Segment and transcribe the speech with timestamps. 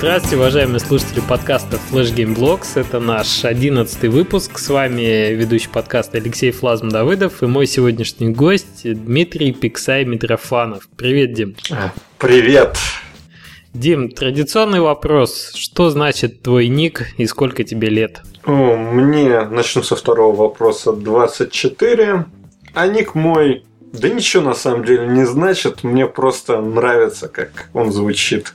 [0.00, 2.68] Здравствуйте, уважаемые слушатели подкаста Flash Game Blogs.
[2.80, 4.58] Это наш одиннадцатый выпуск.
[4.58, 10.88] С вами ведущий подкаста Алексей Флазм Давыдов и мой сегодняшний гость Дмитрий Пиксай Митрофанов.
[10.96, 11.54] Привет, Дим.
[12.16, 12.78] Привет.
[13.74, 15.52] Дим, традиционный вопрос.
[15.54, 18.22] Что значит твой ник и сколько тебе лет?
[18.46, 22.24] О, мне, начну со второго вопроса, 24.
[22.72, 25.84] А ник мой, да ничего на самом деле не значит.
[25.84, 28.54] Мне просто нравится, как он звучит.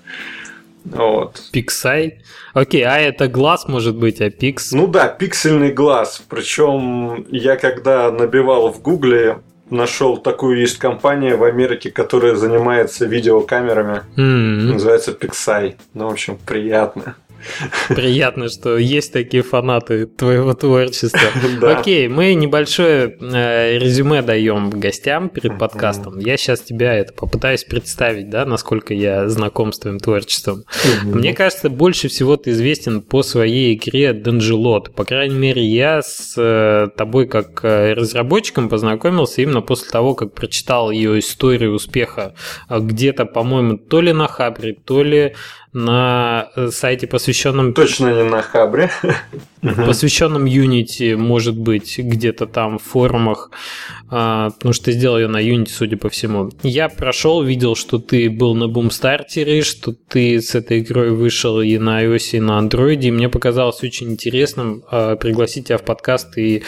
[0.85, 1.41] Вот.
[1.52, 2.20] Пиксай?
[2.53, 4.71] Окей, а это глаз может быть, а пикс?
[4.71, 6.21] Ну да, пиксельный глаз.
[6.30, 14.02] Причем я когда набивал в гугле, нашел такую есть компания в Америке, которая занимается видеокамерами.
[14.16, 14.73] М-м.
[14.73, 15.76] Называется Pixai.
[15.93, 17.15] Ну, в общем, приятно.
[17.90, 21.20] Приятно, что есть такие фанаты твоего творчества.
[21.62, 21.77] Да.
[21.80, 26.20] Окей, мы небольшое э, резюме даем гостям перед подкастом.
[26.20, 30.63] Я сейчас тебя это попытаюсь представить, да, насколько я знаком с твоим творчеством.
[31.04, 34.93] Мне кажется, больше всего ты известен по своей игре Данжелот.
[34.96, 40.34] По крайней мере, я с э, тобой как э, разработчиком познакомился именно после того, как
[40.34, 42.35] прочитал ее историю успеха
[42.70, 45.35] э, где-то, по-моему, то ли на Хабре, то ли
[45.76, 48.90] на э, сайте, посвященном Точно не на Хабре.
[49.62, 53.51] посвященном Unity, может быть, где-то там в форумах,
[54.09, 56.49] а, потому что ты сделал ее на Unity, судя по всему.
[56.63, 61.77] Я прошел, видел, что ты был на бумстартере, что ты с этой игрой вышел и
[61.77, 66.38] на iOS, и на Android, и мне показалось очень интересным а, пригласить тебя в подкаст
[66.38, 66.63] и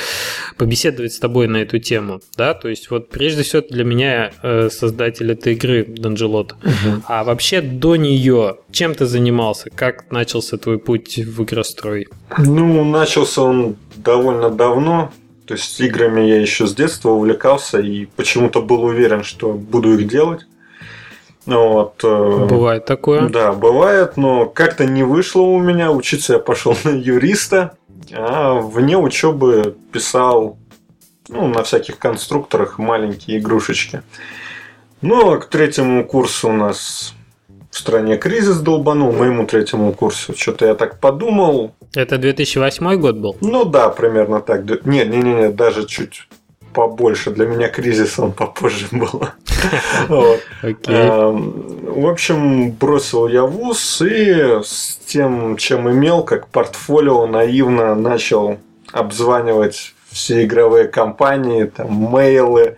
[0.58, 4.70] побеседовать с тобой на эту тему, да, то есть вот прежде всего для меня э,
[4.70, 6.56] создатель этой игры Данжелот,
[7.08, 12.08] а вообще до нее чем ты занимался, как начался твой путь в игрострой?
[12.38, 15.12] Ну, начался он довольно давно.
[15.46, 20.08] То есть играми я еще с детства увлекался и почему-то был уверен, что буду их
[20.08, 20.46] делать.
[21.46, 22.02] Ну Вот.
[22.04, 23.30] э, Бывает такое.
[23.30, 25.92] Да, бывает, но как-то не вышло у меня.
[25.92, 27.78] Учиться я пошел на юриста,
[28.12, 30.58] а вне учебы писал
[31.30, 34.02] ну, на всяких конструкторах маленькие игрушечки.
[35.02, 37.14] Ну, а к третьему курсу у нас
[37.78, 40.34] в стране кризис долбанул, моему третьему курсу.
[40.36, 41.76] Что-то я так подумал.
[41.94, 43.38] Это 2008 год был?
[43.42, 44.66] Ну да, примерно так.
[44.66, 46.28] Нет, не, не, не, даже чуть
[46.74, 47.30] побольше.
[47.30, 49.22] Для меня кризис он попозже был.
[50.08, 50.40] Вот.
[50.64, 50.96] Окей.
[50.96, 51.54] Эм,
[51.86, 58.58] В общем, бросил я вуз и с тем, чем имел, как портфолио, наивно начал
[58.92, 62.78] обзванивать все игровые компании, там, мейлы,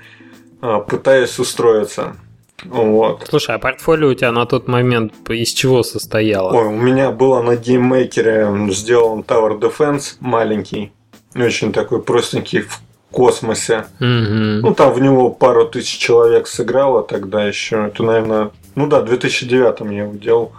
[0.62, 2.18] э, пытаясь устроиться.
[2.66, 3.26] Вот.
[3.30, 6.54] Слушай, а портфолио у тебя на тот момент из чего состояло?
[6.54, 10.92] Ой, у меня было на GameMaker е сделан Tower Defense маленький,
[11.36, 12.82] очень такой простенький в
[13.12, 13.86] космосе.
[14.00, 14.62] Мгм.
[14.62, 17.88] Ну, там в него пару тысяч человек сыграло тогда еще.
[17.88, 20.52] Это, наверное, ну да, в 2009 я его делал.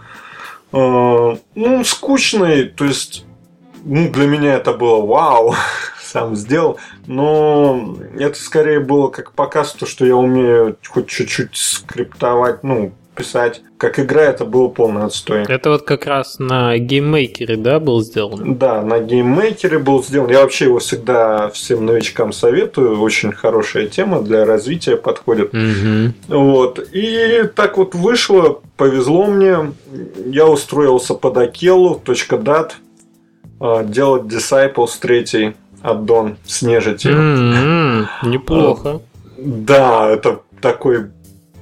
[0.72, 3.24] Э, Ну, скучный, то есть,
[3.84, 5.54] ну, для меня это было вау,
[6.10, 6.78] сам сделал.
[7.06, 13.62] Но это скорее было как показ, то, что я умею хоть чуть-чуть скриптовать, ну, писать.
[13.76, 15.44] Как игра это было полный отстой.
[15.46, 18.56] Это вот как раз на GameMaker е, да, был сделан?
[18.56, 20.30] Да, на GameMaker е был сделан.
[20.30, 23.00] Я вообще его всегда всем новичкам советую.
[23.00, 25.52] Очень хорошая тема для развития подходит.
[25.52, 26.14] Мгм.
[26.28, 26.78] Вот.
[26.92, 29.72] И так вот вышло, повезло мне.
[30.26, 32.72] Я устроился под Акелу, да,
[33.60, 37.12] а, делать Disciples 3 addon с нежитью.
[37.12, 39.00] М-м, Неплохо.
[39.38, 41.10] Да, это такой...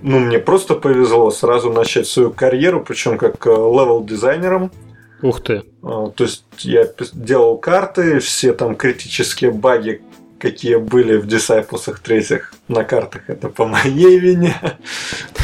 [0.03, 4.71] Ну, мне просто повезло сразу начать свою карьеру, причем как э, level-дизайнером.
[5.23, 5.65] Ух ты.
[5.83, 10.03] А, То есть я делал карты, все там критические баги,
[10.39, 14.55] какие были в Disciples третьих на картах, это по моей вине.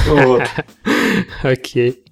[0.09, 0.43] Вот.
[1.43, 2.03] Окей.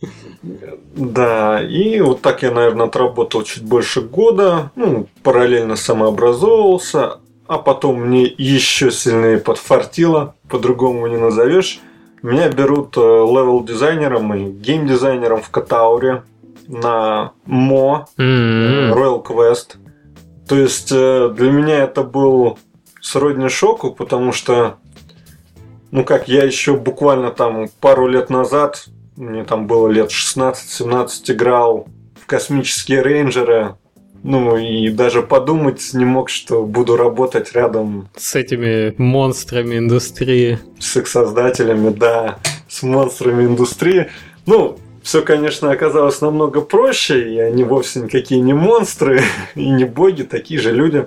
[0.94, 8.00] Да, и вот так я, наверное, отработал чуть больше года, ну, параллельно самообразовывался, а потом
[8.00, 11.80] мне еще сильнее подфартило, по-другому не назовешь.
[12.22, 16.22] Меня берут э, level-дизайнером и гейм-дизайнером в Katauri
[16.68, 18.94] на MMO, М-м.
[18.94, 19.76] Royal Quest.
[20.48, 22.58] То есть э, для меня это был
[23.02, 24.76] сродни шоку, потому что,
[25.90, 31.88] ну как, я еще буквально там пару лет назад, мне там было лет 16-17, играл
[32.18, 33.74] в космические рейнджеры,
[34.22, 40.60] ну и даже подумать не мог, что буду работать рядом С этими монстрами индустрии.
[40.78, 42.38] с их создателями, да,
[42.68, 44.10] с монстрами индустрии.
[44.46, 49.22] Ну, все, конечно, оказалось намного проще, и они вовсе никакие не монстры
[49.56, 51.06] и не боги, такие же люди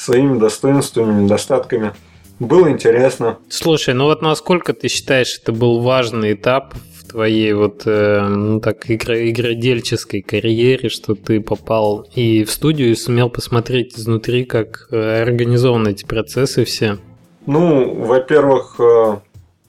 [0.00, 1.92] своими достоинствами, недостатками.
[2.38, 3.38] Было интересно.
[3.50, 8.60] Слушай, ну вот насколько ты считаешь, это был важный этап в твоей вот, э, ну
[8.60, 14.88] так, игро игродельческой карьере, что ты попал и в студию и сумел посмотреть изнутри, как
[14.90, 16.96] э, организованы эти процессы все?
[17.44, 19.18] Ну, во-первых, э,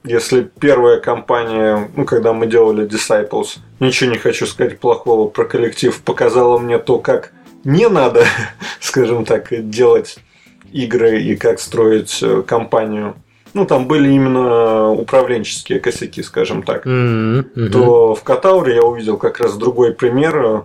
[0.04, 6.00] если первая компания, ну, когда мы делали Disciples, ничего не хочу сказать плохого про коллектив,
[6.00, 7.32] показала мне то, как
[7.64, 8.24] не надо,
[8.80, 10.18] скажем так, делать
[10.72, 13.14] игры и как строить э, компанию,
[13.54, 17.68] ну, там были именно управленческие косяки, скажем так, mm-hmm.
[17.68, 20.62] то в Катауре я увидел как раз другой пример, э,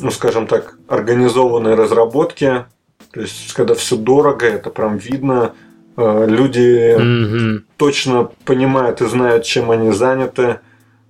[0.00, 2.64] ну, скажем так, организованной разработки.
[3.12, 5.52] То есть, когда все дорого, это прям видно.
[5.96, 7.62] Э, люди mm-hmm.
[7.76, 10.60] точно понимают и знают, чем они заняты,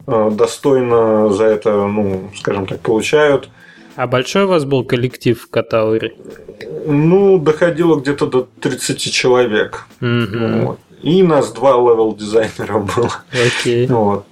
[0.07, 3.49] достойно за это, ну, скажем так, получают.
[3.97, 6.15] А большой у вас был коллектив в Катауре?
[6.87, 9.87] Ну, доходило где-то до 30 человек.
[10.01, 10.65] Mm-hmm.
[10.65, 10.79] Вот.
[11.03, 13.13] И нас два level дизайнера было.
[13.33, 13.87] Окей.
[13.87, 14.27] Вот.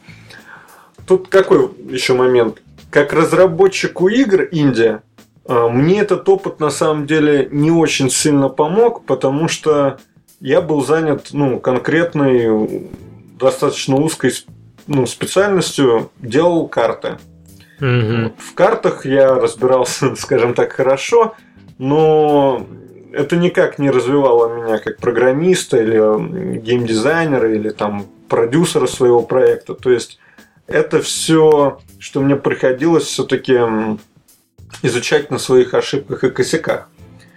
[1.07, 2.63] Тут какой еще момент?
[2.91, 5.03] Как разработчику игр инди,
[5.47, 9.99] мне этот опыт на самом деле не очень сильно помог, потому что
[10.41, 12.89] я был занят ну, конкретной,
[13.39, 14.33] достаточно узкой
[14.87, 17.19] ну, специальностью, делал карты.
[17.81, 18.35] Угу.
[18.39, 21.35] В картах я разбирался, скажем так, хорошо,
[21.79, 22.67] но
[23.13, 29.75] это никак не развивало меня как программиста или геймдизайнера или там продюсера своего проекта.
[29.75, 30.19] То есть
[30.67, 33.59] это все, что мне приходилось все-таки
[34.83, 36.89] изучать на своих ошибках и косяках.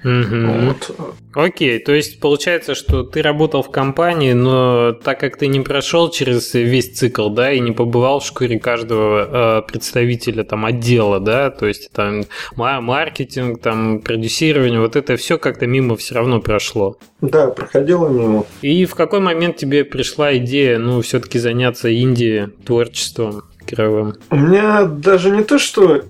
[0.08, 0.68] Угу.
[0.68, 0.96] Вот.
[1.34, 6.10] Окей, то есть получается, что ты работал в компании, но так как ты не прошел
[6.10, 11.50] через весь цикл, да, и не побывал в шкуре каждого э, представителя там отдела, да,
[11.50, 12.24] то есть там
[12.56, 16.98] маркетинг, там продюсирование, вот это все как-то мимо все равно прошло.
[17.20, 18.46] Да, проходило мимо.
[18.62, 24.16] И в какой момент тебе пришла идея, ну, все-таки заняться инди творчеством игровым?
[24.30, 26.04] У меня даже не то, что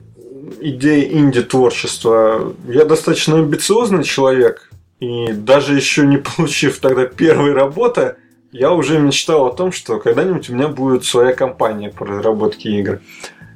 [0.59, 2.53] идея инди-творчества.
[2.67, 8.15] Я достаточно амбициозный человек, и даже еще не получив тогда первой работы,
[8.51, 13.01] я уже мечтал о том, что когда-нибудь у меня будет своя компания по разработке игр.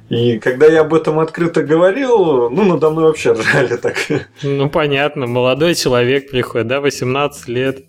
[0.08, 3.96] И когда я об этом открыто говорил, ну, надо мной вообще ржали так.
[4.42, 7.84] Ну, понятно, молодой человек приходит, да, 18 лет.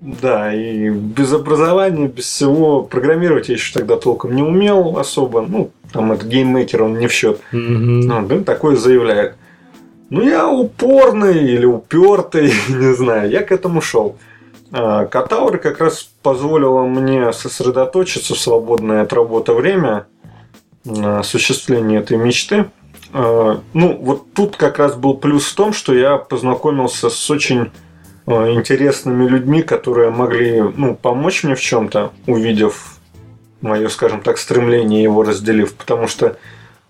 [0.00, 5.42] Да, и без образования, без всего, программировать я еще тогда толком не умел особо.
[5.42, 7.40] Ну, там этот GameMaker, он не в счет.
[7.52, 8.02] Mm-hmm.
[8.04, 9.36] Ну, да, такое заявляет.
[10.08, 14.16] Ну, я упорный или упертый, не знаю, я к этому шел.
[14.72, 20.06] А, Катаур как раз позволила мне сосредоточиться в свободное от работы время
[20.84, 22.70] на осуществлении этой мечты.
[23.12, 27.70] А, ну, вот тут как раз был плюс в том, что я познакомился с очень
[28.30, 32.98] интересными людьми, которые могли ну, помочь мне в чем-то, увидев
[33.60, 36.36] мое, скажем так, стремление его разделив, потому что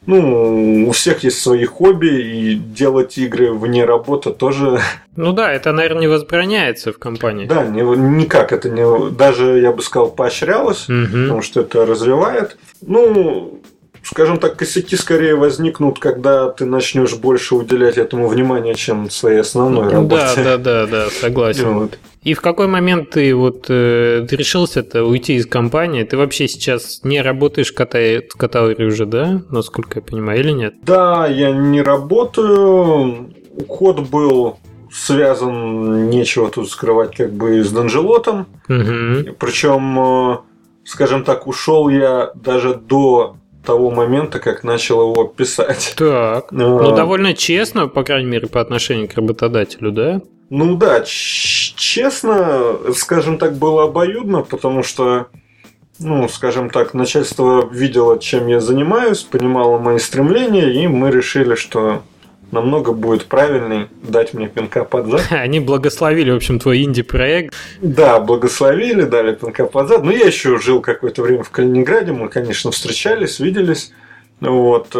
[0.06, 4.80] ну, у всех есть свои хобби, и делать игры вне работы тоже...
[5.14, 7.46] Ну да, это, наверное, не возбраняется в компании.
[7.46, 9.10] Да, не, никак это не...
[9.10, 11.06] Даже, я бы сказал, поощрялось, угу.
[11.12, 12.56] потому что это развивает.
[12.80, 13.60] Ну,
[14.02, 19.90] скажем так, косяки скорее возникнут, когда ты начнешь больше уделять этому внимания, чем своей основной
[19.90, 20.32] работе.
[20.36, 21.74] Да, да, да, да, согласен.
[21.74, 21.98] Вот.
[22.22, 26.04] И в какой момент ты вот э, ты решился-то уйти из компании?
[26.04, 29.42] Ты вообще сейчас не работаешь в Катауре уже, да?
[29.50, 30.74] Насколько я понимаю, или нет?
[30.82, 33.32] Да, я не работаю.
[33.56, 34.58] Уход был
[34.92, 38.46] связан, нечего тут скрывать, как бы с Данжелотом.
[38.68, 39.36] Угу.
[39.38, 40.38] Причем, э,
[40.84, 45.94] скажем так, ушел я даже до того момента, как начал его писать.
[45.96, 46.46] Так.
[46.52, 46.54] А...
[46.54, 50.20] Ну, довольно честно, по крайней мере, по отношению к работодателю, да?
[50.50, 55.28] Ну да, честно, скажем так, было обоюдно, потому что,
[56.00, 62.02] ну, скажем так, начальство видело, чем я занимаюсь, понимало мои стремления, и мы решили, что
[62.52, 65.22] намного будет правильней дать мне пинка под зад.
[65.30, 67.54] Они благословили, в общем, твой инди-проект.
[67.80, 70.04] Да, благословили, дали пинка под зад.
[70.04, 73.92] Но я еще жил какое-то время в Калининграде, мы, конечно, встречались, виделись.
[74.40, 74.94] Вот.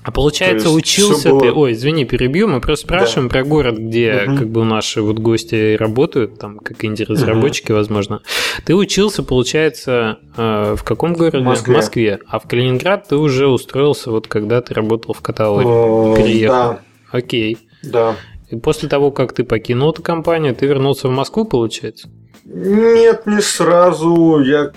[0.00, 1.40] Э, а получается, учился было...
[1.40, 1.52] ты.
[1.52, 2.48] Ой, извини, перебью.
[2.48, 3.32] Мы просто спрашиваем да.
[3.34, 4.36] про город, где угу.
[4.38, 7.78] как бы наши вот гости работают, там как инди-разработчики, угу.
[7.78, 8.22] возможно.
[8.64, 11.38] Ты учился, получается, э, в каком городе?
[11.38, 11.74] В Москве.
[11.74, 12.18] в Москве.
[12.26, 16.22] А в Калининград ты уже устроился, вот когда ты работал в Каталоге.
[16.22, 16.54] Переехал.
[16.54, 16.80] Да.
[17.10, 17.58] Окей.
[17.82, 18.16] Да.
[18.50, 22.08] И после того, как ты покинул эту компанию, ты вернулся в Москву, получается?
[22.44, 24.40] Нет, не сразу.
[24.40, 24.72] Я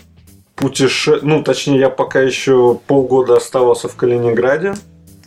[0.55, 1.19] путеше...
[1.23, 4.75] Ну, точнее, я пока еще полгода оставался в Калининграде.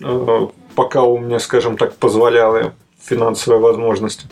[0.01, 4.27] Э, пока у меня, скажем так, позволяло финансовые возможности.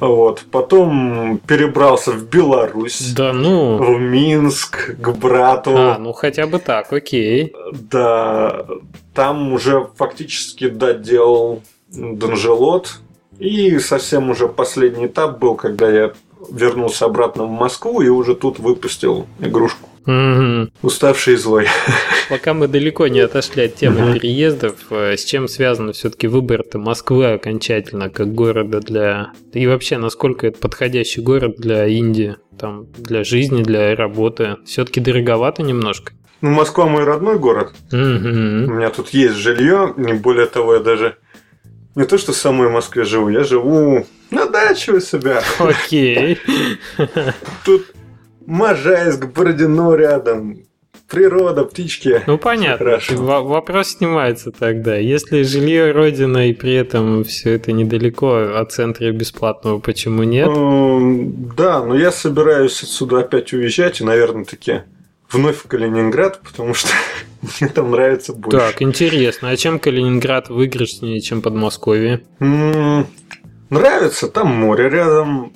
[0.00, 0.44] Вот.
[0.50, 3.12] Потом перебрался в Беларусь.
[3.14, 3.76] Да ну.
[3.78, 5.72] В Минск, к брату.
[5.76, 7.54] А, ну хотя бы так, окей.
[7.72, 8.66] Да.
[9.14, 13.00] Там уже фактически доделал Донжелот.
[13.38, 16.12] И совсем уже последний этап был, когда я
[16.50, 19.89] вернулся обратно в Москву и уже тут выпустил игрушку.
[20.06, 20.70] Угу.
[20.82, 21.66] Уставший и злой.
[22.28, 24.14] Пока мы далеко не отошли от темы угу.
[24.14, 29.32] переездов, э, с чем связан все-таки выбор-то Москвы окончательно как города для...
[29.52, 34.56] И вообще, насколько это подходящий город для Индии, там, для жизни, для работы?
[34.64, 36.12] Все-таки дороговато немножко?
[36.40, 37.74] Ну, Москва мой родной город.
[37.92, 37.98] Угу.
[37.98, 41.16] У меня тут есть жилье, не более того, я даже
[41.94, 45.42] не то, что в самой Москве живу, я живу на даче у себя.
[45.58, 46.38] Окей.
[47.64, 47.92] Тут
[48.46, 50.58] Можайск, Бородино рядом.
[51.08, 52.22] Природа, птички.
[52.28, 52.86] Ну понятно.
[52.86, 53.16] Хорошо.
[53.16, 54.94] Вопрос снимается тогда.
[54.94, 60.46] Если жилье родина и при этом все это недалеко от центра бесплатного, почему нет?
[61.56, 64.82] Да, но я собираюсь отсюда опять уезжать и, наверное, таки
[65.32, 66.90] вновь в Калининград, потому что
[67.60, 68.58] мне там нравится больше.
[68.58, 69.50] Так, интересно.
[69.50, 72.22] А чем Калининград выигрышнее, чем Подмосковье?
[73.70, 75.52] Нравится, там море рядом,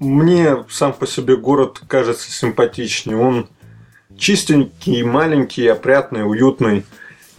[0.00, 3.18] мне сам по себе город кажется симпатичнее.
[3.18, 3.48] Он
[4.16, 6.84] чистенький, маленький, опрятный, уютный.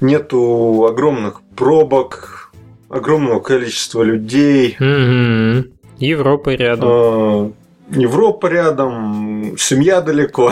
[0.02, 2.52] Нету огромных пробок,
[2.90, 4.76] огромного количества людей.
[4.80, 5.68] Угу.
[6.00, 6.90] Европа рядом.
[6.90, 7.52] А,
[7.92, 10.52] Европа рядом, семья далеко.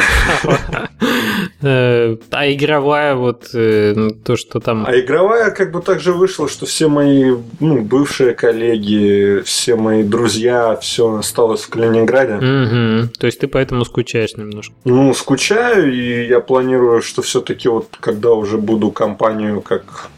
[1.61, 4.85] Э, а игровая вот э, ну, то, что там...
[4.87, 10.03] А игровая как бы так же вышла, что все мои ну, бывшие коллеги, все мои
[10.03, 12.35] друзья, все осталось в Калининграде.
[12.35, 13.11] Угу.
[13.19, 14.73] То есть ты поэтому скучаешь немножко?
[14.85, 20.09] Ну, скучаю, и я планирую, что все-таки вот когда уже буду компанию как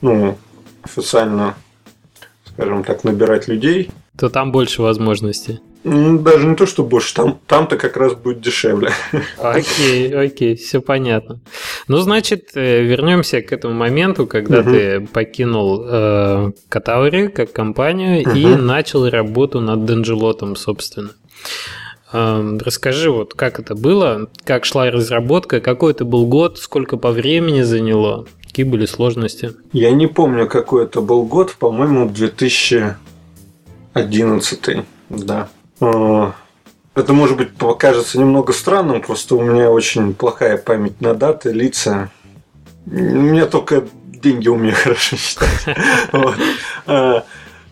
[0.00, 0.36] ну,
[0.82, 1.54] официально,
[2.44, 5.60] скажем так, набирать людей, то там больше возможностей.
[5.84, 8.92] Даже не то, что больше, там, там-то как раз будет дешевле.
[9.38, 11.40] Окей, окей, все понятно.
[11.88, 14.70] Ну, значит, э, вернемся к этому моменту, когда угу.
[14.70, 18.30] ты покинул э, Катаури как компанию угу.
[18.30, 21.10] и начал работу над Денджелотом, собственно.
[22.12, 27.10] Э, расскажи, вот как это было, как шла разработка, какой это был год, сколько по
[27.10, 29.54] времени заняло, какие были сложности?
[29.72, 35.48] Я не помню, какой это был год, по-моему, 2011, да.
[35.82, 36.34] А,
[36.94, 42.10] это, может быть, покажется немного странным, просто у меня очень плохая память на даты, лица.
[42.86, 45.66] У меня только деньги умею хорошо считать.
[46.84, 47.24] А,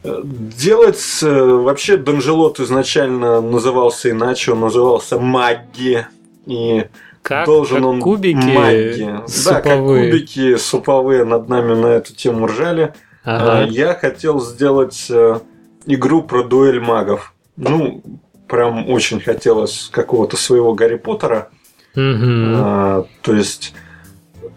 [0.03, 6.07] делать вообще Донжелот изначально назывался иначе, он назывался Магги.
[6.47, 6.87] И
[7.23, 9.21] как, должен как он кубики магии.
[9.45, 12.95] Да, как кубики суповые над нами на эту тему ржали.
[13.25, 13.59] Ага.
[13.59, 15.41] А, я хотел сделать э,
[15.85, 17.35] игру про дуэль магов.
[17.57, 18.03] Ну,
[18.49, 21.51] прям очень хотелось какого-то своего Гарри Поттера.
[21.95, 22.55] Mm-hmm.
[22.57, 23.75] А, то есть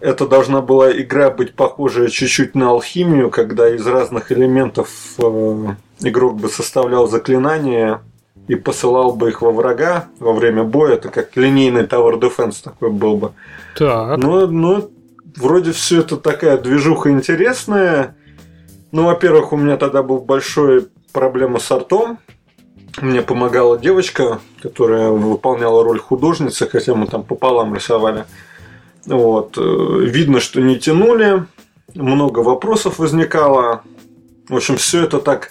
[0.00, 5.66] это должна была игра быть похожая чуть-чуть на алхимию, когда из разных элементов э,
[6.00, 8.02] игрок бы составлял заклинания
[8.46, 10.94] и посылал бы их во врага во время боя.
[10.94, 13.32] Это как линейный Tower Defense такой был бы.
[13.76, 14.18] Так.
[14.18, 14.90] Ну, ну
[15.36, 18.16] вроде все это такая движуха интересная.
[18.92, 22.18] Ну, во-первых, у меня тогда был большой проблема с артом.
[23.00, 28.24] Мне помогала девочка, которая выполняла роль художницы, хотя мы там пополам рисовали.
[29.06, 29.58] Вот.
[29.58, 31.44] Э, видно, что не тянули,
[31.94, 33.82] много вопросов возникало.
[34.48, 35.50] В общем, все это так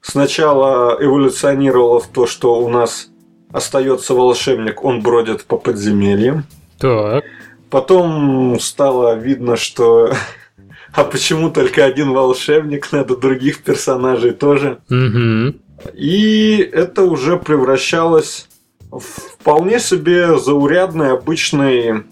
[0.00, 3.08] сначала эволюционировало в то, что у нас
[3.52, 6.44] остается волшебник, он бродит по подземельям.
[6.78, 7.24] Так.
[7.70, 10.12] Потом стало видно, что
[10.92, 14.78] а почему только один волшебник, надо других персонажей тоже.
[14.90, 15.65] Угу.
[15.94, 18.48] И это уже превращалось
[18.90, 22.02] в вполне себе заурядный обычный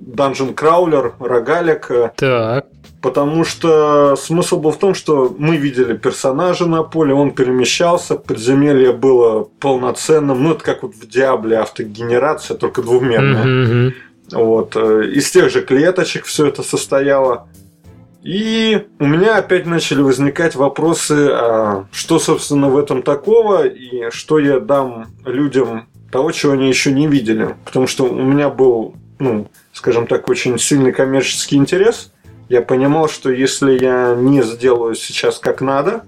[0.00, 1.88] данжен краулер, рогалик.
[2.16, 2.66] Так.
[3.00, 8.92] Потому что смысл был в том, что мы видели персонажа на поле, он перемещался, подземелье
[8.92, 13.44] было полноценным, ну это как вот в Диабле автогенерация, только двумерная.
[13.44, 13.92] Mm-hmm.
[14.32, 14.74] Вот.
[14.74, 17.46] Э, из тех же клеточек все это состояло.
[18.22, 24.38] И у меня опять начали возникать вопросы, а что, собственно, в этом такого, и что
[24.38, 27.54] я дам людям того, чего они еще не видели.
[27.64, 32.12] Потому что у меня был, ну, скажем так, очень сильный коммерческий интерес.
[32.48, 36.04] Я понимал, что если я не сделаю сейчас как надо,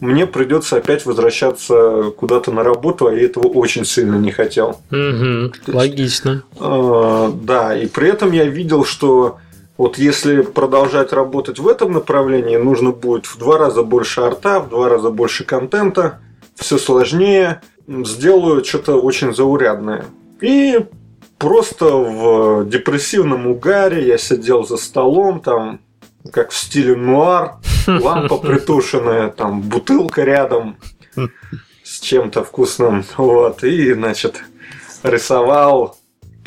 [0.00, 4.80] мне придется опять возвращаться куда-то на работу, а я этого очень сильно не хотел.
[4.90, 6.42] Угу, логично.
[6.58, 9.38] Э, да, и при этом я видел, что
[9.78, 14.68] Вот если продолжать работать в этом направлении, нужно будет в два раза больше арта, в
[14.68, 16.18] два раза больше контента,
[16.56, 20.06] все сложнее, сделаю что-то очень заурядное.
[20.40, 20.84] И
[21.38, 25.78] просто в депрессивном угаре я сидел за столом, там,
[26.32, 30.76] как в стиле нуар, лампа притушенная, там, бутылка рядом
[31.84, 34.42] с чем-то вкусным, вот, и, значит,
[35.04, 35.97] рисовал,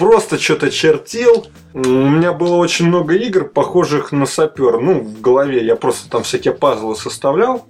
[0.02, 1.46] просто что-то чертил.
[1.76, 4.80] У меня было очень много игр, похожих на сапер.
[4.80, 7.68] Ну, в голове я просто там всякие пазлы составлял.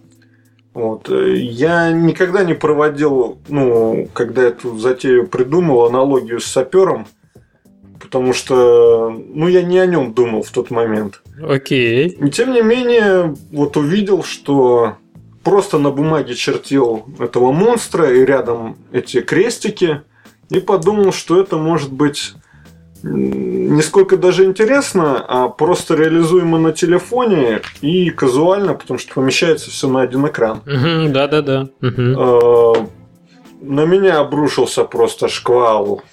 [0.74, 1.10] Вот.
[1.10, 7.06] Я никогда не проводил, ну, когда эту затею придумал, аналогию с сапером,
[8.00, 11.22] потому что, ну, я не о нем думал в тот момент.
[11.46, 12.08] Окей.
[12.08, 14.96] И тем не менее, вот увидел, что
[15.44, 20.04] просто на бумаге чертил этого монстра и рядом эти крестики,
[20.52, 22.36] и подумал, что это может быть
[23.04, 29.88] не сколько даже интересно, а просто реализуемо на телефоне и казуально, потому что помещается все
[29.88, 30.62] на один экран.
[30.66, 31.68] Да, да, да.
[31.80, 36.04] На меня обрушился просто шквал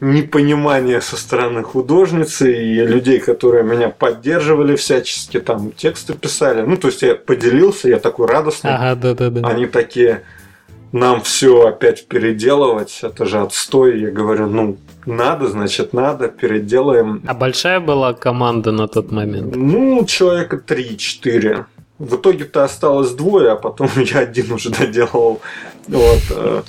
[0.00, 6.62] непонимания со стороны художницы и людей, которые меня поддерживали всячески, там тексты писали.
[6.62, 8.72] Ну, то есть я поделился, я такой радостный.
[8.72, 9.48] Ага, да, да, да.
[9.48, 10.24] Они такие,
[10.94, 13.98] нам все опять переделывать, это же отстой.
[13.98, 17.20] Я говорю, ну, надо, значит, надо, переделаем.
[17.26, 19.56] А большая была команда на тот момент?
[19.56, 21.64] Ну, человека 3-4.
[21.98, 25.40] В итоге-то осталось двое, а потом я один уже доделал.
[25.88, 26.20] Вот.
[26.30, 26.62] Э,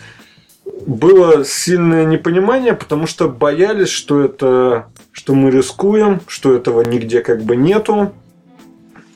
[0.88, 7.44] было сильное непонимание, потому что боялись, что это что мы рискуем, что этого нигде как
[7.44, 8.12] бы нету.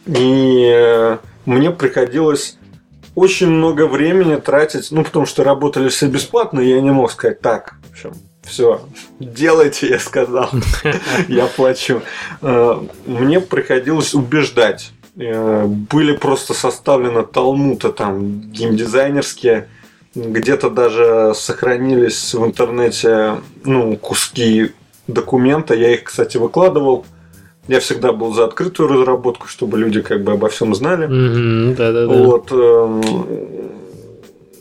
[0.05, 2.58] И э, мне приходилось
[3.19, 7.75] очень много времени тратить, ну, потому что работали все бесплатно, я не мог сказать, так,
[7.89, 8.81] в общем, все,
[9.19, 10.49] делайте, я сказал,
[11.27, 12.01] я плачу.
[12.41, 14.91] Э, мне приходилось убеждать.
[15.17, 19.67] Э, были просто составлены талмуты там геймдизайнерские,
[20.15, 24.71] где-то даже сохранились в интернете ну, куски
[25.07, 25.75] документа.
[25.75, 27.05] Я их, кстати, выкладывал.
[27.69, 31.08] Я всегда был за открытую разработку, чтобы люди как бы обо всем знали.
[31.08, 32.13] Mm-hmm, да-да-да.
[32.13, 32.51] Вот.
[32.51, 33.01] Эм,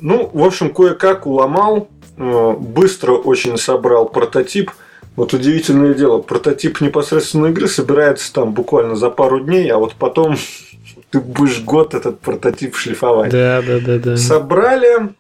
[0.01, 4.73] ну, в общем, кое-как уломал Э, быстро очень собрал прототип.
[5.15, 10.37] Вот удивительное дело, прототип непосредственно игры собирается там буквально за пару дней, а вот потом
[11.11, 13.31] ты будешь год этот прототип шлифовать.
[13.31, 14.17] Да, да, да, да.
[14.17, 15.11] Собрали,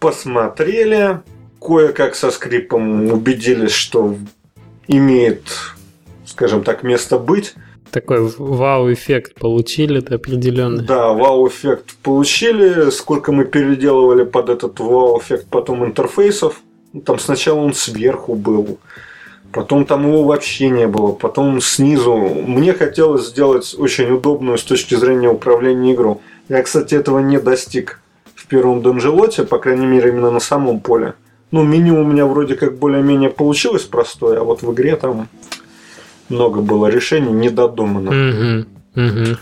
[0.00, 1.20] посмотрели,
[1.60, 4.16] кое-как со скрипом убедились, что
[4.88, 5.44] имеет,
[6.32, 7.54] скажем так, место быть
[7.90, 10.84] такой вау-эффект получили это определенный.
[10.84, 12.90] Да, вау-эффект получили.
[12.90, 16.62] Сколько мы переделывали под этот вау-эффект потом интерфейсов.
[17.04, 18.78] Там сначала он сверху был,
[19.52, 22.16] потом там его вообще не было, потом снизу.
[22.16, 26.20] Мне хотелось сделать очень удобную с точки зрения управления игру.
[26.48, 28.00] Я, кстати, этого не достиг
[28.34, 31.14] в первом Dungelot е, по крайней мере, именно на самом поле.
[31.50, 35.28] Ну, меню у меня вроде как более-менее получилось простое, а вот в игре там
[36.28, 38.66] много было решений недодуманных.
[38.96, 39.36] Угу, угу.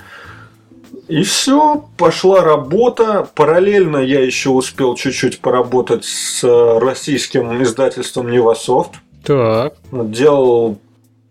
[1.09, 3.29] И все, пошла работа.
[3.35, 6.45] Параллельно я еще успел чуть-чуть поработать с
[6.79, 8.93] российским издательством Nevosoft.
[9.25, 9.75] Так.
[9.91, 10.79] Делал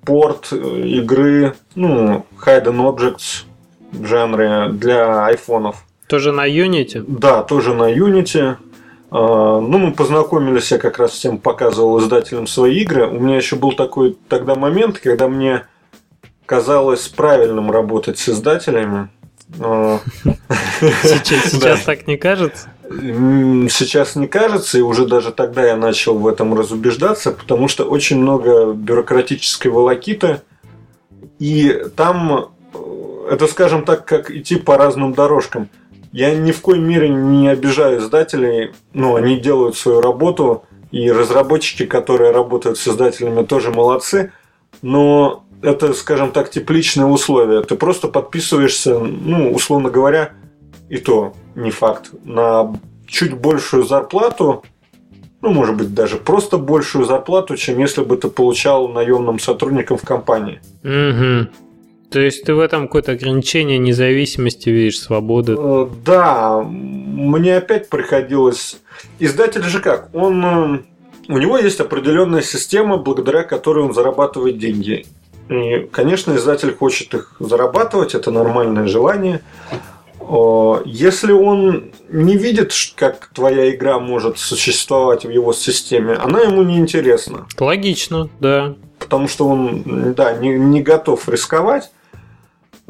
[0.03, 3.45] порт игры, ну, Hidden Objects
[3.91, 5.85] в жанре для айфонов.
[6.07, 7.03] Тоже на Unity?
[7.07, 8.57] Да, тоже на Unity.
[9.11, 13.07] А, ну, мы познакомились, я как раз всем показывал издателям свои игры.
[13.07, 15.65] У меня еще был такой тогда момент, когда мне
[16.45, 19.09] казалось правильным работать с издателями.
[19.59, 19.99] А,
[21.03, 22.69] сейчас, так не кажется?
[22.89, 28.19] Сейчас не кажется, и уже даже тогда я начал в этом разубеждаться, потому что очень
[28.19, 30.41] много бюрократической волокиты,
[31.37, 35.69] и там э, это, скажем так, как идти по разным дорожкам.
[36.11, 41.85] Я ни в коей мере не обижаю издателей, ну, они делают свою работу, и разработчики,
[41.85, 44.31] которые работают с издателями, тоже молодцы,
[44.81, 47.61] но это, скажем так, тепличные условия.
[47.61, 50.33] Ты просто подписываешься, ну, условно говоря,
[50.89, 52.73] и то не факт, на
[53.05, 54.63] чуть большую зарплату,
[55.41, 60.03] ну, может быть, даже просто большую зарплату, чем если бы ты получал наемным сотрудником в
[60.03, 60.59] компании.
[60.83, 61.68] Угу.
[62.11, 65.55] То есть ты в этом какое-то ограничение независимости видишь, свободы?
[65.57, 68.77] Э, да, мне опять приходилось...
[69.19, 70.09] Издатель же как?
[70.13, 70.45] Он...
[70.45, 70.79] Э,
[71.27, 75.05] у него есть определенная система, благодаря которой он зарабатывает деньги.
[75.49, 79.41] И, конечно, издатель хочет их зарабатывать, это нормальное желание.
[80.85, 86.77] Если он не видит, как твоя игра может существовать в его системе, она ему не
[86.77, 87.47] интересна.
[87.59, 88.75] Логично, да.
[88.99, 91.91] Потому что он да, не, не готов рисковать.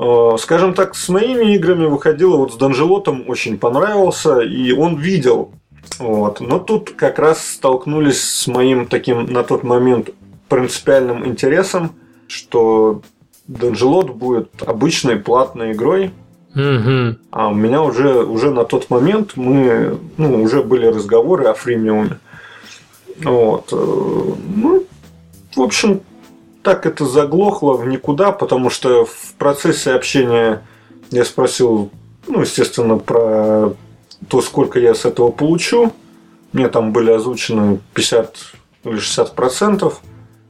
[0.01, 5.51] Э, скажем так, с моими играми выходило, вот с Данжелотом очень понравился, и он видел.
[5.97, 6.39] Вот.
[6.39, 10.11] Но тут как раз столкнулись с моим таким на тот момент
[10.47, 11.91] принципиальным интересом,
[12.27, 13.01] что
[13.47, 16.11] Данжелот будет обычной платной игрой,
[16.55, 17.17] Угу.
[17.31, 22.19] а у меня уже, уже на тот момент мы, ну, уже были разговоры о фримиуме.
[23.23, 23.69] Вот.
[23.71, 23.75] э,
[24.55, 24.83] Ну,
[25.55, 26.01] в общем,
[26.69, 30.61] так это заглохло в никуда, потому что в процессе общения
[31.09, 31.89] я спросил,
[32.27, 33.73] ну, естественно, про
[34.27, 35.91] то, сколько я с этого получу.
[36.53, 38.35] Мне там были озвучены 50
[38.83, 40.01] или 60 процентов.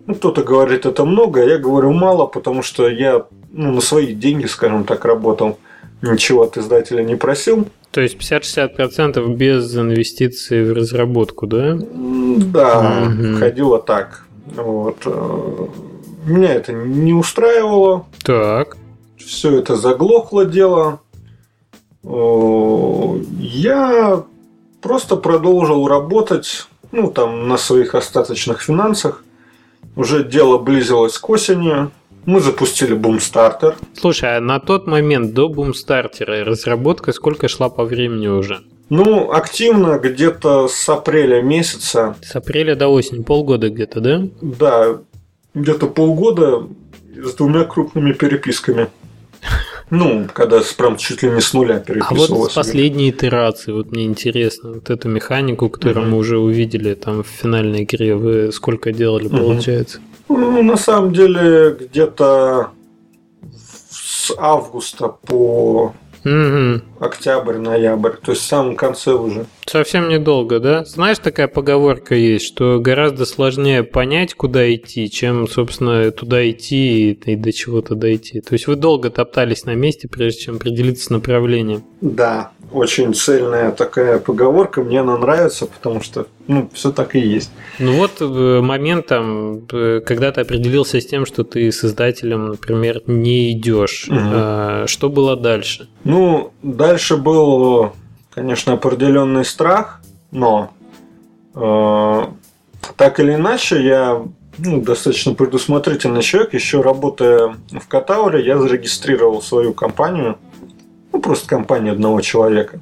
[0.07, 4.13] Ну, кто-то говорит, это много, а я говорю мало, потому что я ну, на свои
[4.13, 5.57] деньги, скажем так, работал.
[6.01, 7.65] Ничего от издателя не просил.
[7.91, 11.77] То есть 50-60% без инвестиций в разработку, да?
[11.79, 13.37] Да, Мгм.
[13.37, 14.25] ходило так.
[14.55, 14.97] Вот.
[15.05, 15.67] э,
[16.25, 18.05] Меня это не устраивало.
[18.23, 18.77] Так.
[19.17, 20.99] Все это заглохло дело.
[23.39, 24.23] Я
[24.81, 29.23] просто продолжил работать, ну, там, на своих остаточных финансах.
[29.95, 31.89] Уже дело близилось к осени.
[32.25, 33.75] Мы запустили бумстартер.
[33.93, 38.61] Слушай, а на тот момент до бумстартера разработка сколько шла по времени уже?
[38.89, 44.21] Ну, активно где-то с апреля месяца, С апреля до осени, полгода где-то, да?
[44.41, 44.97] да,
[45.53, 46.67] где-то полгода
[47.15, 48.87] с двумя крупными переписками.
[49.91, 52.51] Ну, когда прям чуть ли не с нуля А вот переписывался.
[52.51, 56.11] с последней итерации, вот мне интересно, вот эту механику, которую Мгм.
[56.11, 59.37] мы уже увидели там в финальной игре, вы сколько делали, Мгм.
[59.39, 59.99] получается?
[60.27, 62.69] Ну, на самом деле, где-то
[63.89, 66.83] с августа по Мгм.
[66.99, 69.45] октябрь, ноябрь, то есть в самом конце уже.
[69.69, 70.83] Совсем недолго, да?
[70.83, 77.31] Знаешь, такая поговорка есть, что гораздо сложнее понять, куда идти, чем, собственно, туда идти и,
[77.31, 78.41] и до чего-то дойти.
[78.41, 81.83] То есть вы долго топтались на месте, прежде чем определиться с направлением.
[82.01, 87.51] Да, очень цельная такая поговорка, мне она нравится, потому что, ну, все так и есть.
[87.77, 92.47] Ну вот э, момент там, э, когда ты определился с тем, что ты с издателем,
[92.47, 94.07] например, не идешь.
[94.07, 94.29] Мгм.
[94.33, 95.87] Э, Что было дальше?
[96.05, 97.91] Ну, дальше был,
[98.39, 99.99] конечно, определенный страх,
[100.31, 100.71] но
[101.55, 102.23] э,
[102.95, 104.23] так или иначе я
[104.57, 106.53] ну, достаточно предусмотрительный человек.
[106.53, 110.37] Еще работая в Катауре, я зарегистрировал свою компанию.
[111.11, 112.79] Ну, просто компанию одного человека.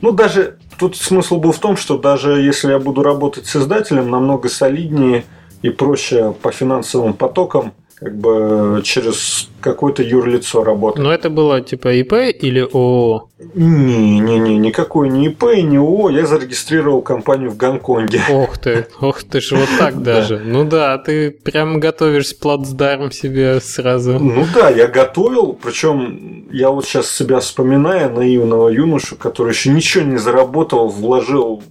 [0.00, 4.10] Ну, даже тут смысл был в том, что даже если я буду работать с издателем,
[4.10, 5.22] намного солиднее
[5.62, 11.02] и проще по финансовым потокам, как бы через какое-то юрлицо работать.
[11.02, 13.30] Но это было типа ИП или ООО?
[13.54, 16.10] Не-не-не, никакой не ИП, не ООО.
[16.10, 18.20] Я зарегистрировал компанию в Гонконге.
[18.30, 20.38] Ох ты, ох ты ж, вот так даже.
[20.38, 24.18] Ну да, ты прям готовишь плацдарм себе сразу.
[24.18, 30.04] Ну да, я готовил, причем я вот сейчас себя вспоминаю, наивного юношу, который еще ничего
[30.04, 31.62] не заработал, вложил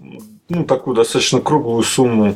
[0.49, 2.35] ну, такую достаточно круглую сумму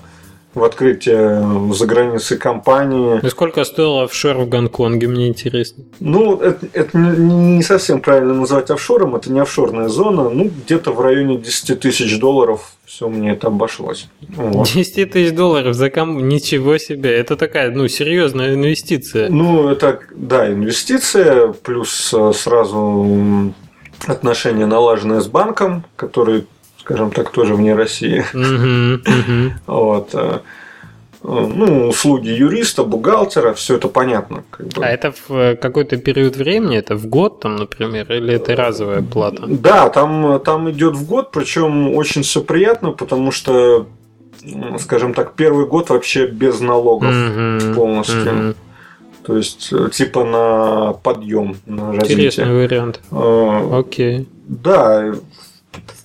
[0.53, 3.19] в открытие за границей компании.
[3.21, 5.83] Ну сколько стоил офшор в Гонконге, мне интересно.
[5.99, 11.01] Ну, это, это не совсем правильно называть офшором, это не офшорная зона, ну, где-то в
[11.01, 14.07] районе 10 тысяч долларов все мне это обошлось.
[14.29, 14.67] Вот.
[14.67, 16.27] 10 тысяч долларов за ком...
[16.27, 17.15] Ничего себе.
[17.15, 19.29] Это такая, ну, серьезная инвестиция.
[19.29, 23.53] Ну, это, да, инвестиция, плюс э, сразу
[24.07, 26.47] отношения налаженные с банком, который,
[26.89, 28.23] скажем так, тоже вне России.
[29.67, 30.09] Вот.
[30.13, 30.39] э,
[31.23, 34.43] Ну, услуги юриста, бухгалтера, все это понятно.
[34.49, 34.83] как бы.
[34.83, 36.77] А это в э, какой-то период времени?
[36.77, 39.43] Это в год, там, например, или это разовая плата?
[39.47, 43.85] Да, там, там идет в год, причем очень все приятно, потому что,
[44.79, 48.55] скажем так, первый год вообще без налогов Мгм, полностью.
[49.23, 52.29] То есть, э, типа на подъем, на развитие.
[52.29, 52.99] Интересный вариант.
[53.11, 54.27] Окей.
[54.47, 55.21] Да, вп-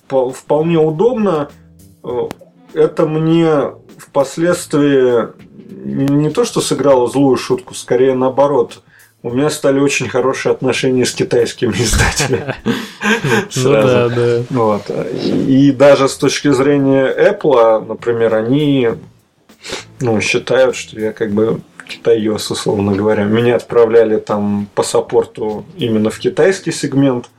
[0.07, 1.49] вполне удобно.
[2.03, 2.27] Э,
[2.73, 5.27] Это мне впоследствии
[5.85, 8.81] не то, что сыграло злую шутку, скорее наоборот.
[9.23, 12.55] У меня стали очень хорошие отношения с китайскими издателями.
[13.55, 14.43] Ну да, да.
[14.49, 14.89] Вот.
[14.89, 18.89] И даже с точки зрения Apple, например, они
[19.99, 23.23] ну, считают, что я как бы китаёс, условно говоря.
[23.23, 27.29] Меня отправляли там по саппорту именно в китайский сегмент.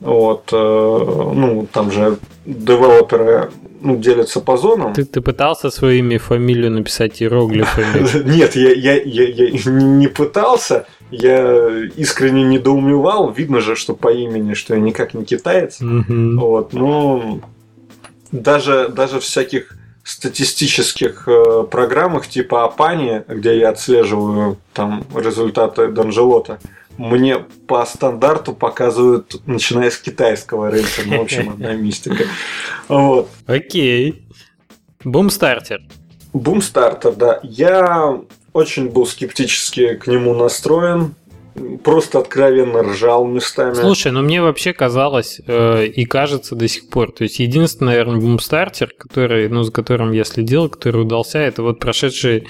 [0.00, 4.92] Вот, э, ну, там же девелоперы ну, делятся по зонам.
[4.92, 8.24] Ты, ты пытался свое имя и фамилию написать иероглифами?
[8.36, 10.86] Нет, я, я, я, я не пытался.
[11.10, 13.30] Я искренне недоумевал.
[13.30, 15.78] Видно же, что по имени, что я никак не китаец.
[15.80, 17.40] Вот, ну,
[18.32, 26.60] даже, даже всяких статистических э, программах типа Апани, где я отслеживаю там результаты Данжелота,
[26.98, 31.02] мне по стандарту показывают, начиная с китайского рынка.
[31.04, 32.24] Ну, в общем, одна мистика.
[32.88, 33.30] Вот.
[33.46, 34.26] Окей.
[35.04, 35.82] Бумстартер.
[36.32, 37.40] Бумстартер, да.
[37.42, 38.20] Я
[38.52, 41.14] очень был скептически к нему настроен
[41.82, 43.74] просто откровенно ржал местами.
[43.74, 48.20] Слушай, ну мне вообще казалось э, и кажется до сих пор, то есть единственный, наверное,
[48.20, 52.46] бумстартер, который, ну, за которым я следил, который удался, это вот прошедший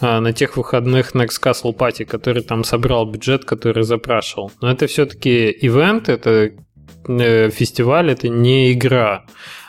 [0.00, 4.52] э, на тех выходных Next Castle Party, который там собрал бюджет, который запрашивал.
[4.60, 6.52] Но это все-таки ивент, это
[7.08, 9.24] э, фестиваль, это не игра.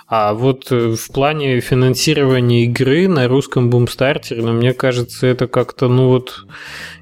[0.08, 5.88] А вот э, в плане финансирования игры на русском бумстартере, ну, мне кажется, это как-то,
[5.88, 6.46] ну вот,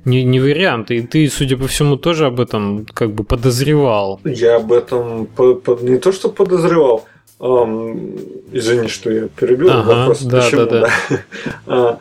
[0.06, 0.89] не, не вариант.
[0.89, 4.22] И ты, судя по всему, тоже об этом как бы подозревал.
[4.24, 7.06] Я об этом по, по, не то, что подозревал.
[7.42, 8.16] Эм,
[8.54, 10.22] извини, что я перебил ага, вопрос.
[10.22, 10.66] Да, Почему?
[10.66, 11.20] Да, да.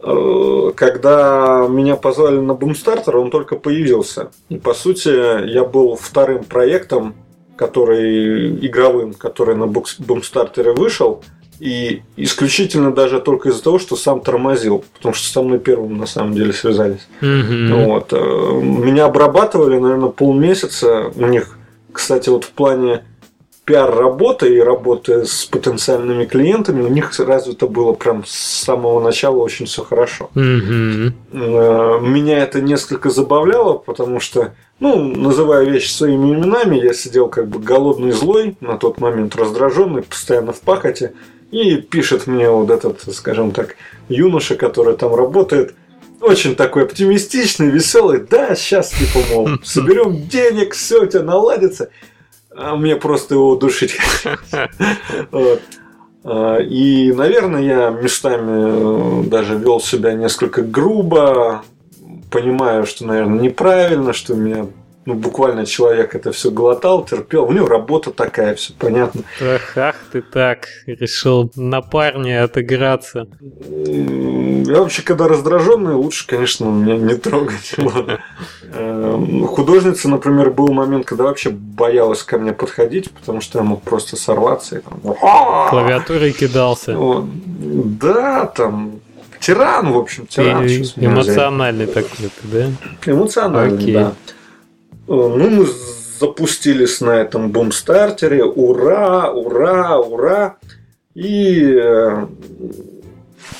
[0.00, 4.30] А, э, когда меня позвали на Бумстартер, он только появился.
[4.48, 7.16] И, по сути, я был вторым проектом
[7.58, 11.22] который игровым, который на бумстартере вышел,
[11.60, 16.06] и исключительно даже только из-за того, что сам тормозил, потому что со мной первым на
[16.06, 17.08] самом деле связались.
[17.20, 17.84] Mm-hmm.
[17.84, 18.12] Вот.
[18.12, 21.10] Э, меня обрабатывали, наверное, полмесяца.
[21.16, 21.58] У них,
[21.92, 23.02] кстати, вот в плане
[23.64, 29.66] пиар-работы и работы с потенциальными клиентами у них развито было прям с самого начала очень
[29.66, 30.30] все хорошо.
[30.34, 32.00] Mm-hmm.
[32.00, 37.58] Меня это несколько забавляло, потому что ну, называя вещи своими именами, я сидел как бы
[37.58, 41.12] голодный злой, на тот момент раздраженный, постоянно в пахоте,
[41.50, 43.76] и пишет мне вот этот, скажем так,
[44.08, 45.74] юноша, который там работает,
[46.20, 51.90] очень такой оптимистичный, веселый, да, сейчас типа, мол, соберем денег, все у тебя наладится,
[52.54, 53.96] а мне просто его удушить.
[55.30, 55.60] Вот.
[56.24, 61.62] А, и, наверное, я местами э, даже вел себя несколько грубо,
[62.30, 64.66] понимаю, что, наверное, неправильно, что у меня
[65.08, 67.46] ну, буквально человек это все глотал, терпел.
[67.46, 69.22] У него работа такая, все понятно.
[69.40, 73.26] Ах, ах ты так, решил на парня отыграться.
[73.48, 77.74] Я вообще, когда раздраженный, лучше, конечно, меня не трогать.
[78.74, 83.80] Эм, художница, например, был момент, когда вообще боялась ко мне подходить, потому что я мог
[83.80, 85.00] просто сорваться и там...
[85.70, 86.94] Клавиатурой кидался.
[87.60, 89.00] Да, там
[89.40, 90.66] Тиран, в общем, тиран.
[90.66, 92.66] И, эмоциональный такой, да?
[93.06, 93.94] Эмоциональный, Окей.
[93.94, 94.12] да.
[95.06, 95.66] Ну, мы
[96.18, 98.44] запустились на этом бумстартере.
[98.44, 100.56] Ура, ура, ура.
[101.14, 102.26] И э,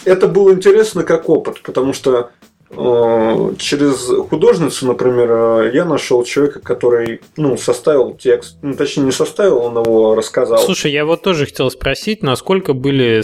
[0.05, 2.38] это было интересно как опыт, потому что Э,
[2.71, 8.57] через художницу, например, э, я нашел человека, который ну, составил текст.
[8.63, 10.59] Ну, точнее, не составил, он его рассказал.
[10.59, 13.23] Слушай, я вот тоже хотел спросить, насколько были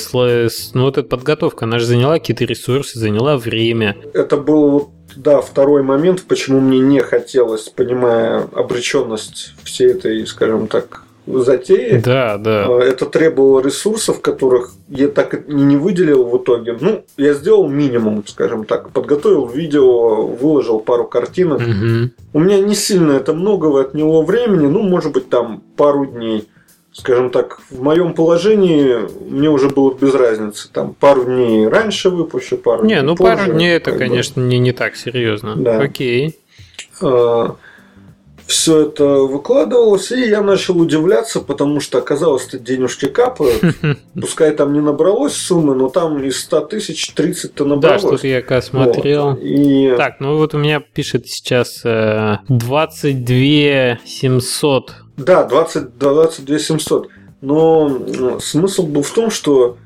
[0.74, 3.96] ну, вот эта подготовка, она же заняла какие-то ресурсы, заняла время.
[4.14, 11.02] Это был да, второй момент, почему мне не хотелось, понимая обреченность всей этой, скажем так,
[11.26, 11.98] затеи.
[12.04, 12.66] Да, да.
[12.68, 16.76] А, это требовало ресурсов, которых я так и не выделил в итоге.
[16.80, 18.90] Ну, я сделал минимум, скажем так.
[18.90, 21.60] Подготовил видео, выложил пару картинок.
[21.60, 22.10] Угу.
[22.34, 26.48] У меня не сильно это много отняло времени, ну, может быть, там пару дней.
[26.92, 30.68] Скажем так, в моем положении мне уже было без разницы.
[30.70, 34.60] Там пару дней раньше выпущу, пару не, дней ну позже, пару дней это, конечно, не,
[34.60, 35.56] не так серьезно.
[35.56, 35.80] Да.
[35.80, 36.38] Окей.
[37.02, 37.56] А,
[38.46, 43.62] все это выкладывалось, и я начал удивляться, потому что оказалось, что денежки капают.
[44.20, 48.02] Пускай там не набралось суммы, но там из 100 тысяч 30-то набралось.
[48.02, 49.30] Да, что-то я как смотрел.
[49.30, 49.38] Вот.
[49.42, 49.94] И...
[49.96, 54.94] Так, ну вот у меня пишет сейчас 22 700.
[55.16, 57.08] Да, 20, 22 700.
[57.40, 59.76] Но смысл был в том, что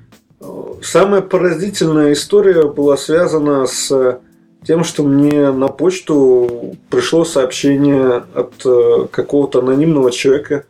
[0.40, 0.44] э,
[0.82, 4.20] самая поразительная история была связана с
[4.68, 10.66] тем, что мне на почту пришло сообщение от э, какого-то анонимного человека,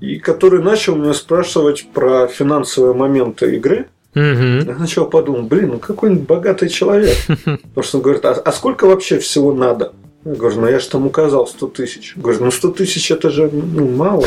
[0.00, 3.86] и который начал меня спрашивать про финансовые моменты игры.
[4.16, 4.66] Угу.
[4.66, 7.16] Я начал подумать, блин, ну какой-нибудь богатый человек.
[7.28, 9.92] Потому что он говорит, а, а сколько вообще всего надо?
[10.24, 12.14] Я говорю, ну я же там указал 100 тысяч.
[12.16, 14.26] Говорю, ну 100 тысяч это же ну, мало.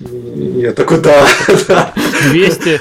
[0.00, 1.26] Я такой, да,
[2.30, 2.80] 200?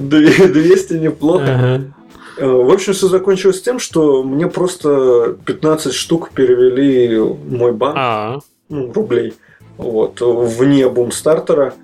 [0.00, 1.92] 200 э, неплохо.
[2.36, 8.38] Э, в общем, все закончилось тем, что мне просто 15 штук перевели мой банк, а
[8.68, 9.34] ну, рублей,
[9.76, 11.74] вот, вне бумстартера.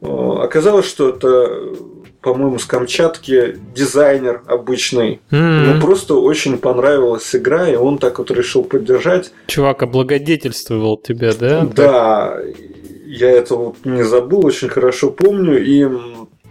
[0.00, 1.76] Э, оказалось, что это,
[2.20, 5.20] по-моему, с Камчатки дизайнер обычный.
[5.30, 5.70] Mm-hmm.
[5.70, 9.32] Ему просто очень понравилась игра, и он так вот решил поддержать.
[9.46, 11.68] Чувак облагодетельствовал тебя, да?
[11.74, 12.40] Да,
[13.06, 15.62] я это вот не забыл, очень хорошо помню.
[15.62, 15.86] И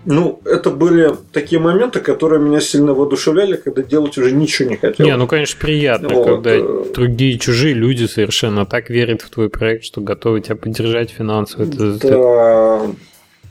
[0.09, 5.05] ну, это были такие моменты, которые меня сильно воодушевляли, когда делать уже ничего не хотел.
[5.05, 6.25] Не, ну, конечно, приятно, вот.
[6.25, 11.11] когда э, другие чужие люди совершенно так верят в твой проект, что готовы тебя поддержать
[11.11, 11.61] финансово.
[11.61, 12.07] Это, да.
[12.07, 12.95] Это...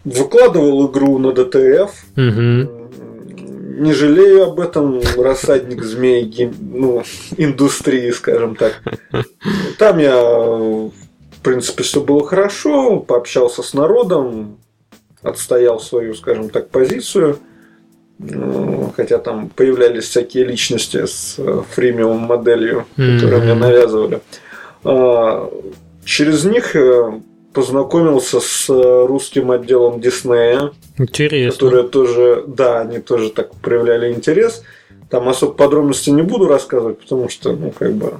[0.02, 1.92] Выкладывал игру на ДТФ.
[2.16, 2.88] Угу.
[3.80, 5.00] Не жалею об этом.
[5.16, 7.04] Рассадник змей ну,
[7.36, 8.82] индустрии, скажем так.
[9.78, 10.90] Там я, в
[11.40, 12.98] принципе, все было хорошо.
[12.98, 14.58] Пообщался с народом
[15.22, 17.38] отстоял свою, скажем так, позицию.
[18.18, 23.44] Ну, хотя там появлялись всякие личности с э, фримиум моделью, которые mm-hmm.
[23.44, 24.20] мне навязывали.
[24.82, 25.48] А,
[26.04, 27.20] через них э,
[27.52, 30.72] познакомился с русским отделом Диснея.
[30.96, 31.52] Интересно.
[31.52, 34.64] Которые тоже, да, они тоже так проявляли интерес.
[35.10, 38.14] Там особо подробностей не буду рассказывать, потому что, ну, как бы...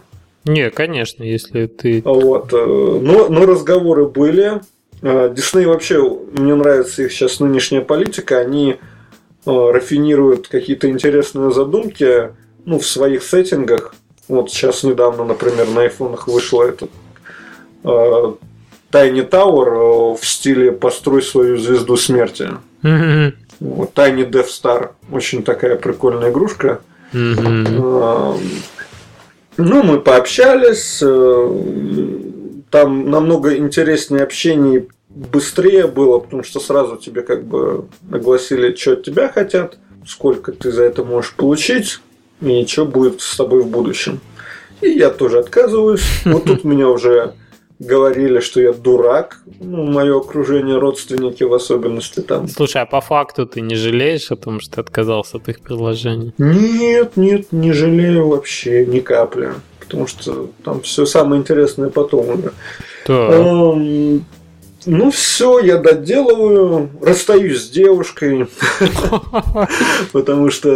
[0.44, 2.02] Не, конечно, если ты...
[2.04, 2.52] Вот.
[2.52, 4.60] Э, но, но разговоры были.
[5.02, 8.76] Э, Дисней вообще, мне нравится их сейчас нынешняя политика, они
[9.46, 12.30] э, рафинируют какие-то интересные задумки
[12.64, 13.94] ну, в своих сеттингах.
[14.26, 16.90] Вот сейчас недавно, например, на айфонах вышло этот
[17.84, 18.32] э,
[18.90, 22.50] Tiny Tower в стиле «Построй свою звезду смерти».
[22.82, 23.34] Mm-hmm.
[23.60, 24.90] Вот, Tiny Death Star.
[25.10, 26.80] Очень такая прикольная игрушка.
[27.12, 28.40] Mm-hmm.
[29.56, 31.02] Ну, мы пообщались
[32.70, 39.04] там намного интереснее общение быстрее было, потому что сразу тебе как бы огласили, что от
[39.04, 42.00] тебя хотят, сколько ты за это можешь получить
[42.40, 44.20] и что будет с тобой в будущем.
[44.80, 46.04] И я тоже отказываюсь.
[46.24, 47.34] Вот тут меня уже
[47.80, 52.48] говорили, что я дурак, ну, мое окружение, родственники в особенности там.
[52.48, 56.34] Слушай, а по факту ты не жалеешь о том, что ты отказался от их предложений?
[56.38, 59.52] Нет, нет, не жалею вообще ни капли
[59.88, 62.52] потому что там все самое интересное потом уже.
[63.06, 63.74] Да.
[64.86, 68.46] Ну все, я доделываю, расстаюсь с девушкой,
[70.12, 70.68] потому что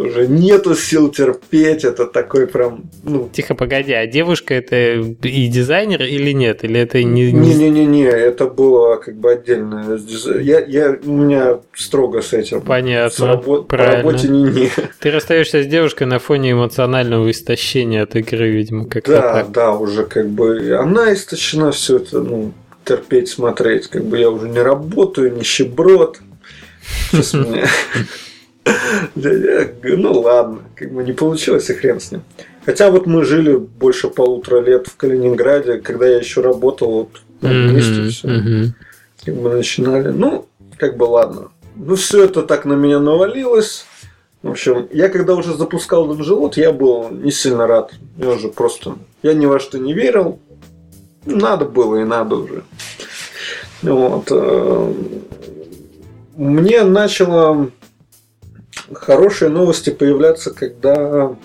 [0.00, 2.84] уже нету сил терпеть, это такой прям...
[3.04, 3.28] Ну...
[3.32, 6.62] Тихо, погоди, а девушка это и дизайнер или нет?
[6.64, 7.32] Или это не...
[7.32, 9.98] Не-не-не, это было как бы отдельно.
[10.40, 12.60] Я, я, у меня строго с этим.
[12.60, 13.62] Понятно, с рабо...
[13.62, 14.70] По работе не, не.
[15.00, 19.52] Ты расстаешься с девушкой на фоне эмоционального истощения от игры, видимо, как Да, так.
[19.52, 22.52] да, уже как бы она истощена, все это, ну,
[22.88, 23.88] терпеть, смотреть.
[23.88, 26.20] Как бы я уже не работаю, нищеброд.
[27.10, 27.66] Сейчас меня...
[29.14, 32.22] Ну ладно, как бы не получилось, и хрен с ним.
[32.66, 37.08] Хотя вот мы жили больше полутора лет в Калининграде, когда я еще работал вот
[37.40, 38.72] вместе все.
[39.24, 40.08] Как бы начинали.
[40.08, 40.46] Ну,
[40.76, 41.48] как бы ладно.
[41.76, 43.86] Ну, все это так на меня навалилось.
[44.42, 47.92] В общем, я когда уже запускал Донжелот, я был не сильно рад.
[48.18, 48.96] Я уже просто...
[49.22, 50.38] Я ни во что не верил.
[51.36, 52.62] Надо было и надо уже.
[53.82, 54.28] Вот.
[54.30, 54.92] Э,
[56.36, 57.70] мне начало
[58.92, 61.36] хорошие новости появляться, когда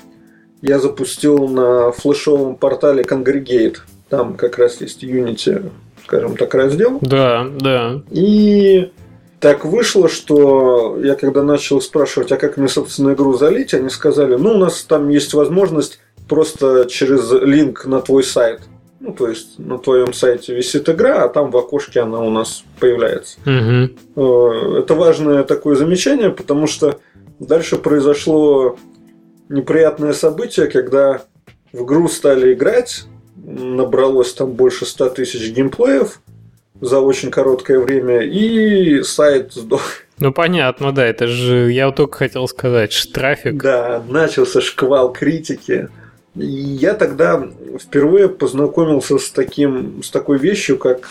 [0.61, 3.77] я запустил на флешовом портале Congregate.
[4.09, 5.71] Там как раз есть Unity,
[6.05, 6.99] скажем так, раздел.
[7.01, 8.01] Да, да.
[8.11, 8.91] И
[9.39, 14.35] так вышло, что я когда начал спрашивать, а как мне, собственно, игру залить, они сказали,
[14.35, 18.61] ну, у нас там есть возможность просто через линк на твой сайт–
[19.03, 22.63] ну, то есть на твоем сайте висит игра, а там в окошке она у нас
[22.79, 23.37] появляется.
[23.41, 24.77] Угу.
[24.77, 26.99] Это важное такое замечание, потому что
[27.37, 28.77] дальше произошло
[29.49, 31.23] неприятное событие, когда
[31.73, 33.03] в игру стали играть,
[33.35, 36.21] набралось там больше 100 тысяч геймплеев
[36.79, 39.81] за очень короткое время, и сайт сдох.
[40.19, 43.61] Ну понятно, да, это же я вот только хотел сказать, трафик.
[43.61, 45.89] Да, начался шквал критики.
[46.35, 47.47] Я тогда
[47.79, 51.07] впервые познакомился с, таким, с такой вещью, как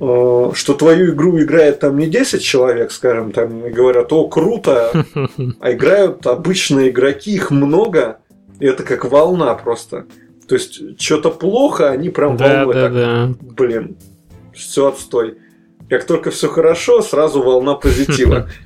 [0.00, 5.04] э, что твою игру играет там не 10 человек, скажем, там и говорят, о, круто,
[5.60, 8.18] а играют обычные игроки, их много,
[8.60, 10.06] и это как волна просто.
[10.46, 13.34] То есть, что-то плохо, они прям да, волной да, так, да.
[13.40, 13.96] блин,
[14.54, 15.38] все отстой.
[15.88, 18.48] Как только все хорошо, сразу волна позитива.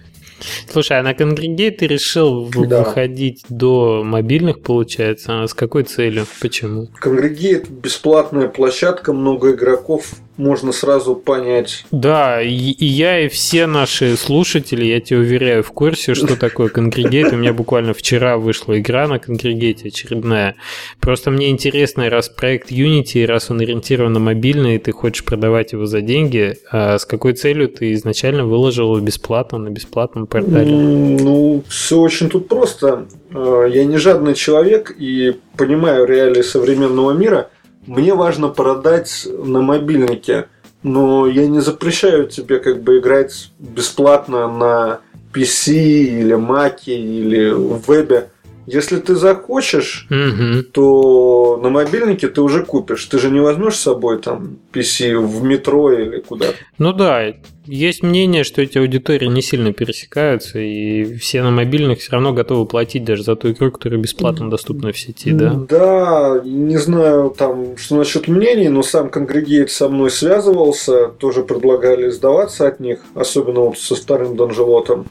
[0.70, 2.81] Слушай, а на Конгрегейт ты решил да.
[2.81, 5.42] выходить до мобильных, получается?
[5.42, 6.26] А с какой целью?
[6.40, 6.88] Почему?
[6.98, 11.85] Конгрегейт бесплатная площадка, много игроков, можно сразу понять.
[11.90, 16.69] Да, и, и я, и все наши слушатели, я тебе уверяю, в курсе, что такое
[16.69, 17.33] конгрегейт.
[17.33, 20.56] У меня буквально вчера вышла игра на конгрегейте очередная.
[20.98, 25.73] Просто мне интересно, раз проект Unity, раз он ориентирован на мобильный, и ты хочешь продавать
[25.73, 30.71] его за деньги, а с какой целью ты изначально выложил его бесплатно на бесплатном портале?
[30.71, 33.06] Ну, все очень тут просто.
[33.33, 37.50] А, я не жадный человек и понимаю реалии современного мира–
[37.87, 40.46] мне важно продать на мобильнике.
[40.83, 45.00] но я не запрещаю тебе как бы играть бесплатно на
[45.35, 48.31] PC или Mac или в вебе.
[48.73, 50.64] Если ты захочешь, Мгм.
[50.73, 53.04] то на мобильнике ты уже купишь.
[53.06, 56.54] Ты же не возьмешь с собой там PC в метро или куда-то.
[56.79, 57.35] Ну да,
[57.66, 62.66] есть мнение, что эти аудитории не сильно пересекаются, и все на мобильных все равно готовы
[62.66, 65.54] платить даже за ту игру, которая бесплатно доступна в сети, да?
[65.68, 72.08] Да, не знаю там, что насчет мнений, но сам Конгрегейт со мной связывался, тоже предлагали
[72.10, 75.06] сдаваться от них, особенно вот со вторым Донжелотом.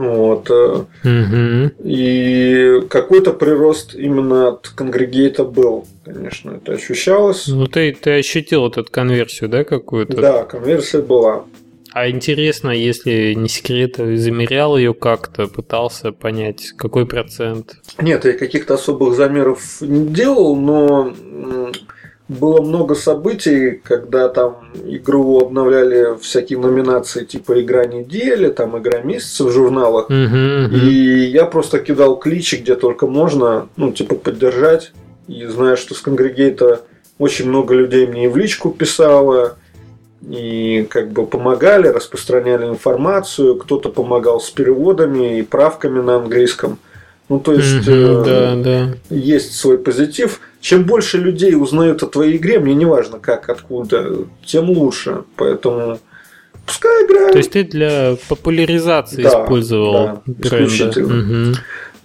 [0.00, 0.48] Вот.
[1.04, 1.72] Мгм.
[1.84, 7.46] И какой-то прирост именно от Конгрегейта был, конечно, это ощущалось.
[7.48, 10.16] Ну ты, ты ощутил вот эту конверсию, да, какую-то?
[10.16, 11.44] Да, конверсия была.
[11.92, 17.76] А интересно, если не секрет, замерял ее как-то, пытался понять, какой процент?
[18.00, 21.12] Нет, я каких-то особых замеров не делал, но
[22.30, 29.44] было много событий, когда там игру обновляли всякие номинации типа игра недели, там игра месяца
[29.44, 30.08] в журналах.
[30.08, 30.76] Мгм, мгм.
[30.76, 34.92] И я просто кидал кличи, где только можно, ну, типа, поддержать.
[35.26, 36.82] И зная, что с Конгрегейта
[37.18, 39.56] очень много людей мне и в личку писало,
[40.22, 46.78] и как бы помогали, распространяли информацию, кто-то помогал с переводами и правками на английском.
[47.28, 48.88] Ну, то есть, Мгм, э, Да, да.
[49.14, 50.40] есть свой позитив.
[50.60, 55.24] Чем больше людей узнают о твоей игре, мне не важно как, откуда, тем лучше.
[55.36, 55.98] Поэтому
[56.66, 57.32] пускай играют.
[57.32, 60.64] То есть ты для популяризации Да, использовал да, бренда.
[60.66, 61.14] исключительно.
[61.14, 61.54] Мгм.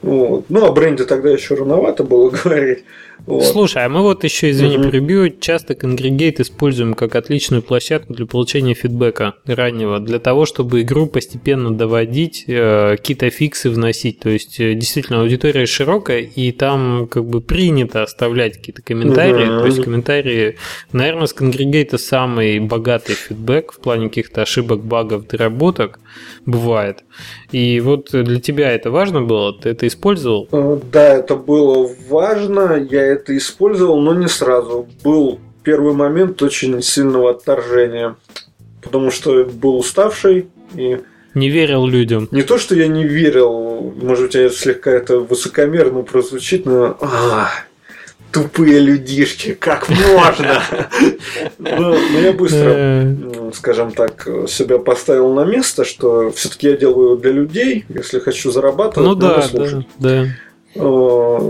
[0.02, 0.46] Вот.
[0.50, 2.86] Ну, о бренде тогда еще рановато было говорить.
[3.26, 3.44] Вот.
[3.44, 4.90] Слушай, а мы вот еще, извини, Мгм.
[4.92, 11.08] перебью, часто Congregate используем как отличную площадку для получения фидбэка раннего, для того, чтобы игру
[11.08, 14.20] постепенно доводить, э, какие-то фиксы вносить.
[14.20, 19.46] То есть, э, действительно, аудитория широкая, и там как бы принято оставлять какие-то комментарии.
[19.46, 19.60] Мгм.
[19.60, 20.56] То есть, комментарии,
[20.92, 26.00] наверное, с Congregate самый богатый фидбэк в плане каких-то ошибок, багов, доработок
[26.46, 27.04] бывает.
[27.52, 29.54] И вот для тебя это важно было?
[29.54, 30.48] Ты это использовал?
[30.52, 34.88] Э, Да, это было важно, я это использовал, но не сразу.
[35.04, 38.16] Был первый момент очень сильного отторжения,
[38.82, 41.00] потому что был уставший, и
[41.34, 42.28] Не верил людям.
[42.32, 47.50] не то, что я не верил, может быть, я слегка это высокомерно прозвучит, но «А,
[48.32, 50.62] тупые людишки, как можно?
[51.58, 57.32] Но я быстро Э, скажем так, себя поставил на место, что все-таки я делаю для
[57.32, 59.88] людей, если хочу зарабатывать, Ну да, слушать.
[60.00, 60.26] да,
[60.76, 61.42] да.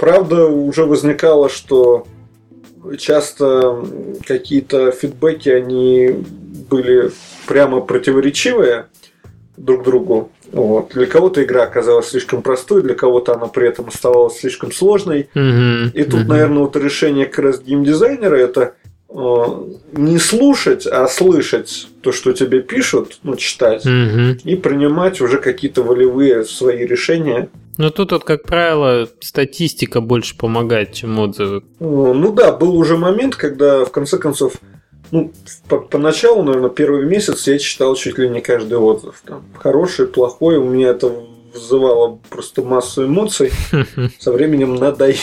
[0.00, 2.06] Правда, уже возникало, что
[2.98, 3.84] часто
[4.26, 6.24] какие-то фидбэки, они
[6.70, 7.10] были
[7.46, 8.86] прямо противоречивые
[9.58, 10.32] друг другу.
[10.52, 10.92] Вот.
[10.94, 15.28] Для кого-то игра оказалась слишком простой, для кого-то она при этом оставалась слишком сложной.
[15.34, 16.28] Мгм, И тут, мгм.
[16.28, 18.72] наверное, вот решение как раз геймдизайнера это
[19.10, 19.44] э,
[19.92, 24.38] не слушать, а слышать то, что тебе пишут, ну, читать, Мгм.
[24.44, 27.50] и принимать уже какие-то волевые свои решения.
[27.80, 31.62] Но тут, вот, как правило, статистика больше помогает, чем отзывы.
[31.80, 34.52] Ну да, был уже момент, когда в конце концов,
[35.10, 35.32] ну,
[35.66, 39.22] по- поначалу, наверное, первый месяц я читал чуть ли не каждый отзыв.
[39.24, 41.10] Там, хороший, плохой, у меня это
[41.54, 43.50] вызывало просто массу эмоций.
[44.18, 45.16] Со временем надоело.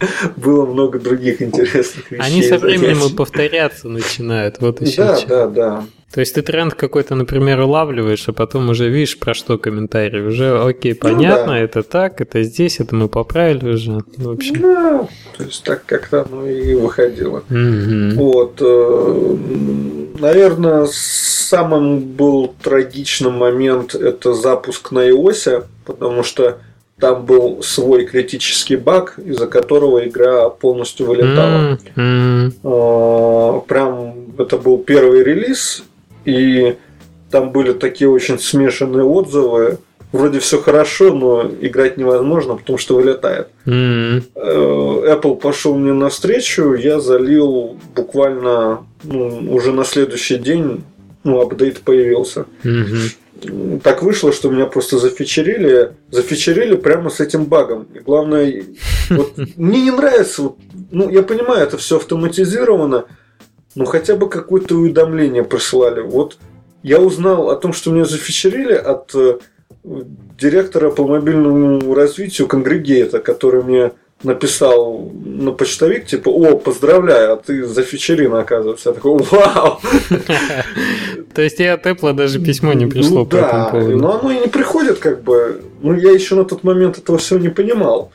[0.36, 2.24] Было много других интересных вещей.
[2.24, 4.60] Они со временем и повторяться начинают.
[4.60, 5.84] Вот еще Да, да, да.
[6.12, 10.22] То есть ты тренд какой-то, например, улавливаешь, а потом уже видишь, про что комментарий.
[10.22, 11.58] Уже, окей, понятно, Ну да.
[11.58, 14.00] это так, это здесь, это мы поправили уже.
[14.16, 14.60] В общем.
[14.62, 17.42] Да, то есть так как-то оно и выходило.
[17.48, 18.14] Мгм.
[18.14, 19.36] Вот, э,
[20.18, 26.58] наверное, самым был трагичным момент это запуск на iOS, потому что
[26.98, 31.78] там был свой критический баг, из-за которого игра полностью вылетала.
[31.96, 35.84] Э, Прям это был первый релиз,
[36.24, 36.76] и
[37.30, 39.78] там были такие очень смешанные отзывы.
[40.12, 43.48] Вроде все хорошо, но играть невозможно, потому что вылетает.
[43.66, 50.84] Э, Apple пошел мне навстречу, я залил буквально ну, уже на следующий день,
[51.24, 52.46] ну, апдейт появился.
[52.62, 52.98] Мгм.
[53.82, 57.86] Так вышло, что меня просто зафичерили, зафичерили прямо с этим багом.
[57.94, 58.64] И главное,
[59.10, 60.58] вот, мне не нравится, вот,
[60.90, 63.04] ну, я понимаю, это все автоматизировано,
[63.74, 66.00] но хотя бы какое-то уведомление присылали.
[66.00, 66.38] Вот
[66.82, 69.38] я узнал о том, что меня зафичерили от э,
[69.84, 77.64] директора по мобильному развитию Конгрегейта, который мне написал на почтовик, типа, о, поздравляю, а ты
[77.64, 78.90] зафичерин, оказывается.
[78.90, 79.80] Я такой, вау!
[81.36, 83.98] То есть и от Apple даже письмо не пришло ну, по этому да, поводу.
[83.98, 85.60] но оно и не приходит, как бы.
[85.82, 88.10] Ну, я еще на тот момент этого всего не понимал.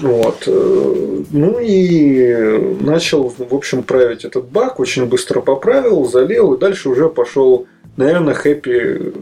[0.00, 0.42] Вот.
[0.48, 6.88] Э, ну и начал, в общем, править этот бак, очень быстро поправил, залил, и дальше
[6.88, 9.12] уже пошел, наверное, хэппи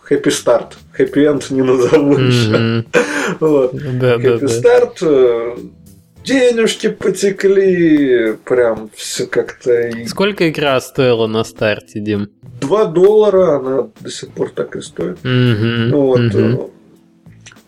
[0.00, 0.78] хэппи старт.
[0.92, 2.84] Хэппи энд не назову еще.
[3.40, 3.72] Вот.
[3.72, 4.98] Хэппи старт.
[5.02, 5.56] Э,
[6.24, 8.36] денежки потекли.
[8.44, 9.90] Прям все как-то.
[10.06, 12.30] Сколько игра стоила на старте, Дим?
[12.60, 15.18] 2 доллара, она до сих пор так и стоит.
[15.22, 16.70] Вот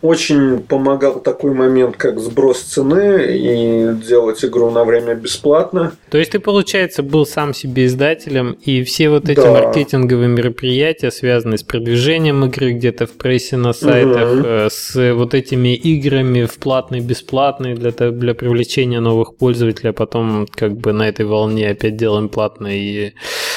[0.05, 5.93] очень помогал такой момент, как сброс цены и делать игру на время бесплатно.
[6.09, 9.51] То есть ты, получается, был сам себе издателем, и все вот эти да.
[9.51, 14.69] маркетинговые мероприятия, связанные с продвижением игры где-то в прессе на сайтах, угу.
[14.69, 20.77] с вот этими играми в платный, бесплатный для, для привлечения новых пользователей, а потом как
[20.77, 23.13] бы на этой волне опять делаем платно и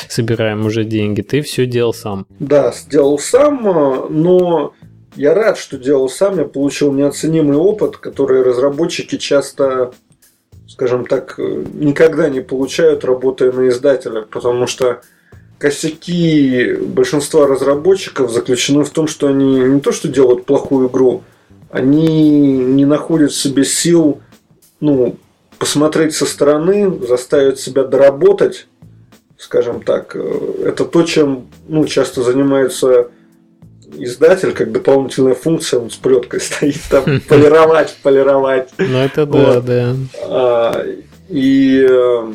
[0.08, 1.22] собираем уже деньги.
[1.22, 2.26] Ты все делал сам.
[2.38, 3.62] Да, сделал сам,
[4.10, 4.72] но
[5.18, 9.92] я рад, что делал сам, я получил неоценимый опыт, который разработчики часто,
[10.68, 15.00] скажем так, никогда не получают, работая на издателя, потому что
[15.58, 21.24] косяки большинства разработчиков заключены в том, что они не то что делают плохую игру,
[21.70, 22.06] они
[22.56, 24.20] не находят в себе сил
[24.78, 25.16] ну,
[25.58, 28.68] посмотреть со стороны, заставить себя доработать,
[29.36, 30.14] скажем так.
[30.14, 33.10] Это то, чем ну, часто занимаются
[33.98, 38.70] издатель, как дополнительная функция, он с плеткой стоит там, полировать, полировать.
[38.78, 39.96] Ну, это да, да.
[40.24, 40.84] А,
[41.28, 42.32] и э,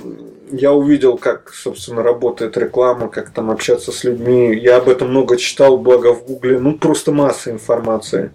[0.51, 4.55] я увидел, как, собственно, работает реклама, как там общаться с людьми.
[4.55, 6.59] Я об этом много читал, благо в Гугле.
[6.59, 8.31] Ну, просто масса информации.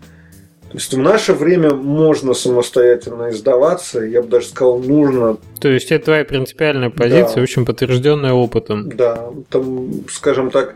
[0.70, 5.38] То есть в наше время можно самостоятельно издаваться, я бы даже сказал, нужно.
[5.60, 7.42] То есть это твоя принципиальная позиция, да.
[7.42, 8.90] очень подтвержденная опытом.
[8.90, 10.74] Да, там, скажем так,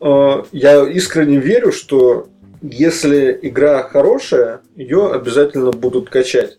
[0.00, 2.28] я искренне верю, что
[2.62, 6.58] если игра хорошая, ее обязательно будут качать.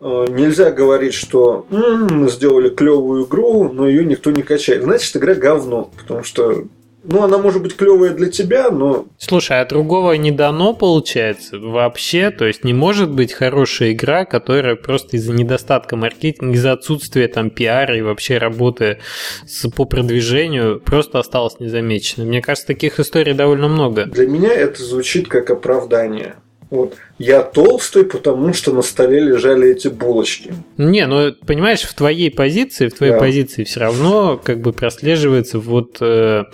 [0.00, 4.82] Э, нельзя говорить, что мы сделали клевую игру, но ее никто не качает.
[4.82, 6.64] Значит, игра говно, потому что
[7.08, 9.06] ну, она может быть клевая для тебя, но...
[9.16, 12.30] Слушай, а другого не дано, получается, вообще?
[12.30, 17.48] То есть не может быть хорошая игра, которая просто из-за недостатка маркетинга, из-за отсутствия там
[17.48, 18.98] пиара и вообще работы
[19.46, 22.26] с, по продвижению просто осталась незамеченной.
[22.26, 24.04] Мне кажется, таких историй довольно много.
[24.04, 26.36] Для меня это звучит как оправдание.
[26.70, 26.96] Вот.
[27.18, 30.52] Я толстый, потому что на столе лежали эти булочки.
[30.76, 33.18] Не, ну понимаешь, в твоей позиции, в твоей да.
[33.18, 36.44] позиции все равно как бы прослеживается вот э,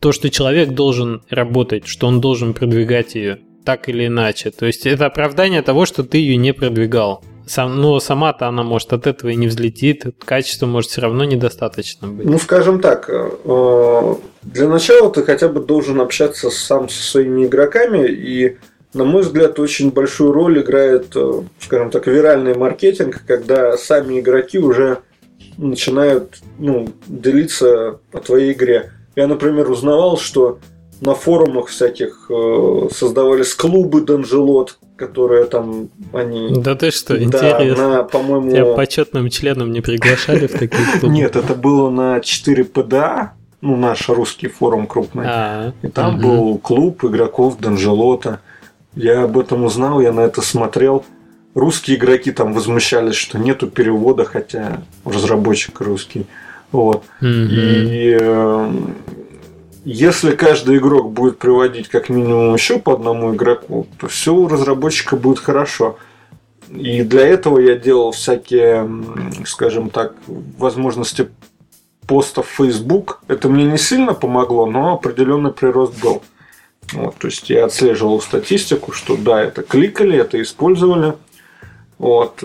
[0.00, 4.50] то, что человек должен работать, что он должен продвигать ее так или иначе.
[4.50, 7.22] То есть это оправдание того, что ты ее не продвигал.
[7.46, 12.08] Сам, но сама-то она может от этого и не взлетит, качество может все равно недостаточно
[12.08, 12.26] быть.
[12.26, 18.06] Ну, скажем так, э, для начала ты хотя бы должен общаться сам со своими игроками,
[18.06, 18.58] и,
[18.92, 24.58] на мой взгляд, очень большую роль играет, э, скажем так, виральный маркетинг, когда сами игроки
[24.58, 24.98] уже
[25.56, 28.92] начинают ну, делиться о твоей игре.
[29.18, 30.60] Я, например, узнавал, что
[31.00, 36.54] на форумах всяких э, создавались клубы Данжелот, которые там они...
[36.62, 37.88] Да ты что, да, интересно.
[37.88, 38.48] На, по-моему...
[38.52, 41.12] Тебя почетным членом не приглашали в такие клубы?
[41.12, 45.26] Нет, это было на 4 ПДА, ну, наш русский форум крупный.
[45.26, 48.38] А, и там был клуб игроков Данжелота.
[48.94, 51.04] Я об этом узнал, я на это смотрел.
[51.56, 56.24] Русские игроки там возмущались, что нету перевода, хотя разработчик русский.
[56.72, 57.04] Вот.
[57.20, 57.48] Mm-hmm.
[57.50, 58.72] И э,
[59.84, 65.16] если каждый игрок будет приводить как минимум еще по одному игроку, то все у разработчика
[65.16, 65.98] будет хорошо.
[66.70, 68.86] И для этого я делал всякие,
[69.46, 71.28] скажем так, возможности
[72.06, 73.20] постов в Facebook.
[73.28, 76.22] Это мне не сильно помогло, но определенный прирост был.
[76.92, 81.14] Вот, то есть я отслеживал статистику, что да, это кликали, это использовали.
[81.98, 82.42] Вот.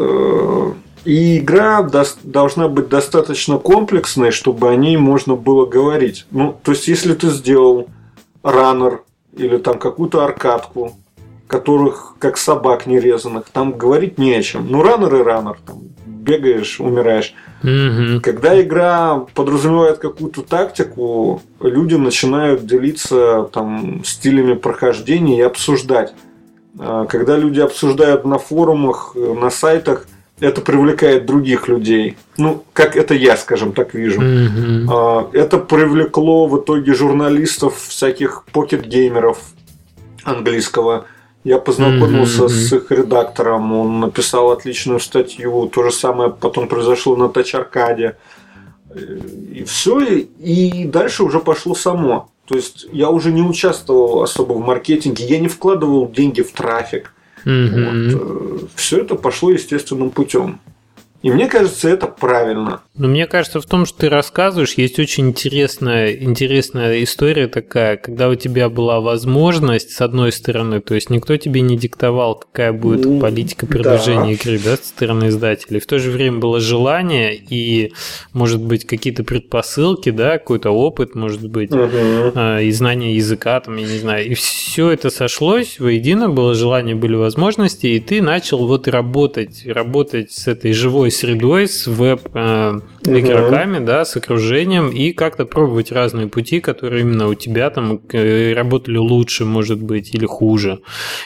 [1.06, 1.88] Э, и игра
[2.24, 6.26] должна быть достаточно комплексной, чтобы о ней можно было говорить.
[6.32, 7.88] Ну, то есть, если ты сделал
[8.44, 9.04] раннер
[9.36, 10.96] или там какую-то аркадку,
[11.48, 14.68] которых как собак нерезанных, там говорить не о чем.
[14.70, 17.34] Ну, раннер и раннер, там бегаешь, умираешь.
[17.64, 18.22] Mm-hmm.
[18.22, 26.14] Когда игра подразумевает какую-то тактику, люди начинают делиться там стилями прохождения и обсуждать.
[26.80, 30.08] А когда люди обсуждают на форумах, на сайтах,
[30.44, 32.18] это привлекает других людей.
[32.38, 34.22] Ну, как это я, скажем так, вижу.
[34.22, 35.32] Mm-hmm.
[35.34, 39.40] Это привлекло в итоге журналистов, всяких покет-геймеров
[40.24, 41.06] английского.
[41.46, 42.50] Я познакомился mm-hmm.
[42.50, 45.70] с их редактором, он написал отличную статью.
[45.74, 48.16] То же самое потом произошло на Тач-Аркаде.
[48.94, 52.30] И все, и дальше уже пошло само.
[52.46, 57.13] То есть я уже не участвовал особо в маркетинге, я не вкладывал деньги в трафик.
[57.46, 58.10] Мгм.
[58.10, 60.60] Вот, все это пошло естественным путем.
[61.24, 62.82] И мне кажется, это правильно.
[62.96, 68.28] Но мне кажется, в том, что ты рассказываешь, есть очень интересная, интересная история такая, когда
[68.28, 73.06] у тебя была возможность, с одной стороны, то есть никто тебе не диктовал, какая будет
[73.06, 73.72] Ну, политика да.
[73.72, 75.80] продвижения игры, да, со стороны издателей.
[75.80, 77.94] В то же время было желание и,
[78.34, 83.88] может быть, какие-то предпосылки, да, какой-то опыт, может быть, а, и знание языка, там, я
[83.88, 88.90] не знаю, и все это сошлось воедино, было желание, были возможности, и ты начал вот
[88.90, 96.28] работать, работать с этой живой средой, с веб-игроками, да, с окружением, и как-то пробовать разные
[96.28, 100.80] пути, которые именно у тебя там э, работали лучше, может быть, или хуже.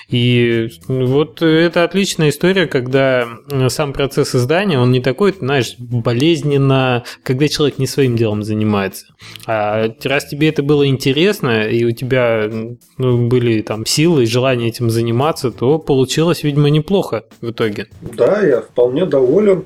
[0.10, 7.04] И вот это отличная история, когда э, сам процесс издания, он не такой, знаешь, болезненно,
[7.24, 9.06] когда человек не своим делом занимается.
[9.46, 12.50] А раз тебе это было интересно, и у тебя
[12.98, 17.88] ну, были там силы и желание этим заниматься, то получилось, видимо, неплохо в итоге.
[18.02, 19.66] Да, я вполне доволен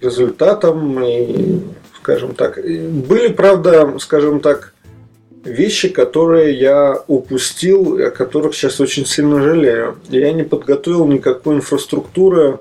[0.00, 1.60] результатом и,
[1.98, 4.74] скажем так, были, правда, скажем так,
[5.44, 9.96] вещи, которые я упустил, о которых сейчас очень сильно жалею.
[10.08, 12.60] Я не подготовил никакой инфраструктуры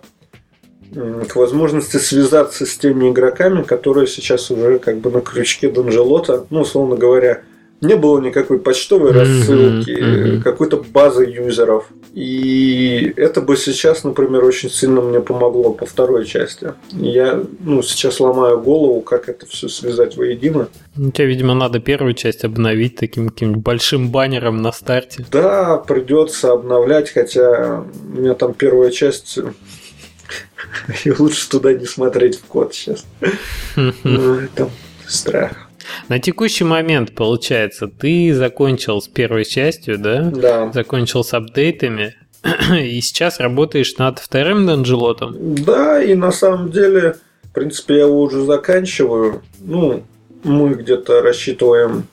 [0.93, 6.61] к возможности связаться с теми игроками, которые сейчас уже как бы на крючке Данжелота, ну,
[6.61, 7.43] условно говоря,
[7.81, 10.41] не было никакой почтовой рассылки, мгм.
[10.41, 11.85] какой-то базы юзеров.
[12.14, 16.74] И это бы сейчас, например, очень сильно мне помогло по второй части.
[16.91, 20.70] Я ну, сейчас ломаю голову, как это все связать воедино.
[20.95, 25.26] Ну, Тебе, видимо, надо первую часть обновить таким каким-нибудь большим баннером на старте.
[25.32, 29.39] Да, придется обновлять, хотя у меня там первая часть.
[31.05, 33.05] И лучше туда не смотреть в код сейчас.
[34.03, 34.70] Ну, это
[35.07, 35.68] страх.
[36.07, 40.23] На текущий момент, получается, ты закончил с первой частью, да?
[40.23, 40.71] Да.
[40.71, 42.15] Закончил с апдейтами,
[42.81, 45.35] и сейчас работаешь над вторым данжелотом.
[45.55, 49.41] Да, и на самом деле, в принципе, я его уже заканчиваю.
[49.59, 50.03] Ну,
[50.43, 52.05] мы где-то рассчитываем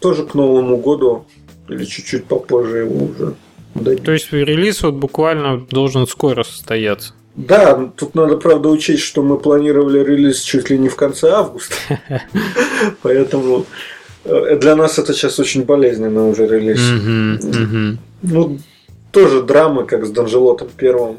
[0.00, 1.26] тоже к Новому году
[1.68, 3.34] или чуть-чуть попозже его уже
[3.74, 4.04] дадим.
[4.04, 7.14] То есть релиз вот буквально должен скоро состояться.
[7.36, 11.74] Да, тут надо, правда, учесть, что мы планировали релиз чуть ли не в конце августа.
[13.02, 13.66] Поэтому
[14.24, 16.80] э, для нас это сейчас очень болезненно уже релиз.
[18.22, 18.58] Ну,
[19.10, 21.16] тоже драмы, как с Данжелотом первым.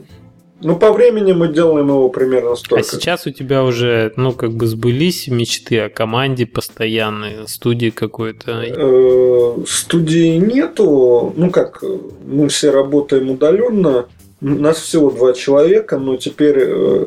[0.62, 2.84] Ну, по времени мы делаем его примерно А столько.
[2.84, 8.64] сейчас у тебя уже, ну, как бы сбылись мечты о команде постоянной, студии какой-то.
[8.66, 11.34] Э, Студии нету.
[11.36, 11.84] Ну как,
[12.26, 14.06] мы все работаем удаленно.
[14.42, 17.06] Нас всего два человека, но теперь э,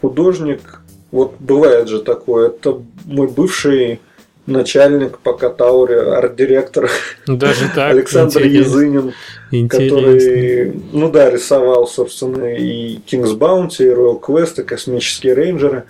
[0.00, 4.00] художник, вот бывает же такое, это мой бывший
[4.46, 6.90] начальник по Катауре, арт-директор
[7.26, 7.92] Даже так.
[7.92, 9.12] Александр интерес- Язынин,
[9.50, 9.96] Интересно.
[9.98, 15.84] который, ну да, рисовал, собственно, и King's Bounty, и Royal Quest, и Космические рейнджеры.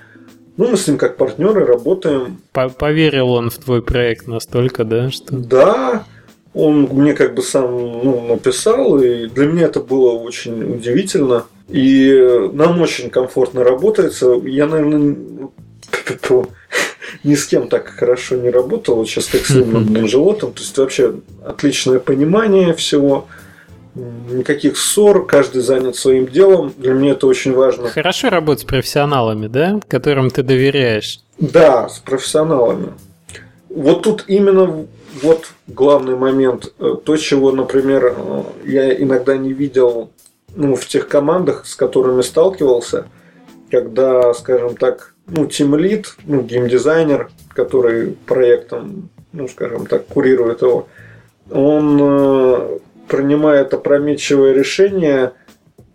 [0.56, 2.38] Ну, мы с ним как партнеры работаем.
[2.52, 5.34] По- Поверил он в твой проект настолько, да, что...
[5.36, 6.04] Да,
[6.54, 11.44] он мне как бы сам ну, написал, и для меня это было очень удивительно.
[11.68, 14.34] И нам очень комфортно работается.
[14.44, 15.16] Я, наверное,
[17.24, 18.96] ни с кем так хорошо не работал.
[18.96, 20.52] Вот сейчас как с Лимом Данжелотом.
[20.52, 23.26] То есть вообще отличное понимание всего.
[23.94, 26.72] Никаких ссор, каждый занят своим делом.
[26.76, 27.88] Для меня это очень важно.
[27.88, 31.20] Хорошо работать с профессионалами, да, которым ты доверяешь.
[31.38, 32.92] Да, с профессионалами.
[33.68, 34.86] Вот тут именно
[35.22, 36.72] вот главный момент.
[36.78, 40.10] Э, То, чего, например, э, я иногда не видел
[40.54, 43.06] ну, в тех командах, с которыми сталкивался,
[43.70, 50.88] когда, скажем так, ну, тимлид, ну, геймдизайнер, который проектом, ну, скажем так, курирует его,
[51.50, 55.32] он э, принимает опрометчивое решение,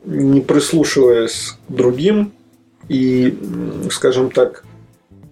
[0.05, 2.31] не прислушиваясь к другим
[2.87, 3.37] и,
[3.91, 4.63] скажем так,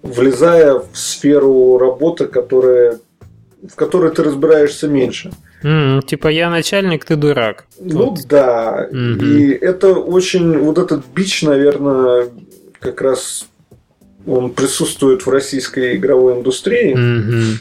[0.01, 2.99] влезая в сферу работы, которая,
[3.61, 5.31] в которой ты разбираешься меньше.
[5.63, 7.65] М, типа я начальник, ты дурак.
[7.79, 8.27] Ну Вот.
[8.27, 9.19] да, Мгм.
[9.25, 12.29] и это очень, вот этот бич, наверное,
[12.79, 13.47] как раз
[14.27, 17.59] он присутствует в российской игровой индустрии, Мгм.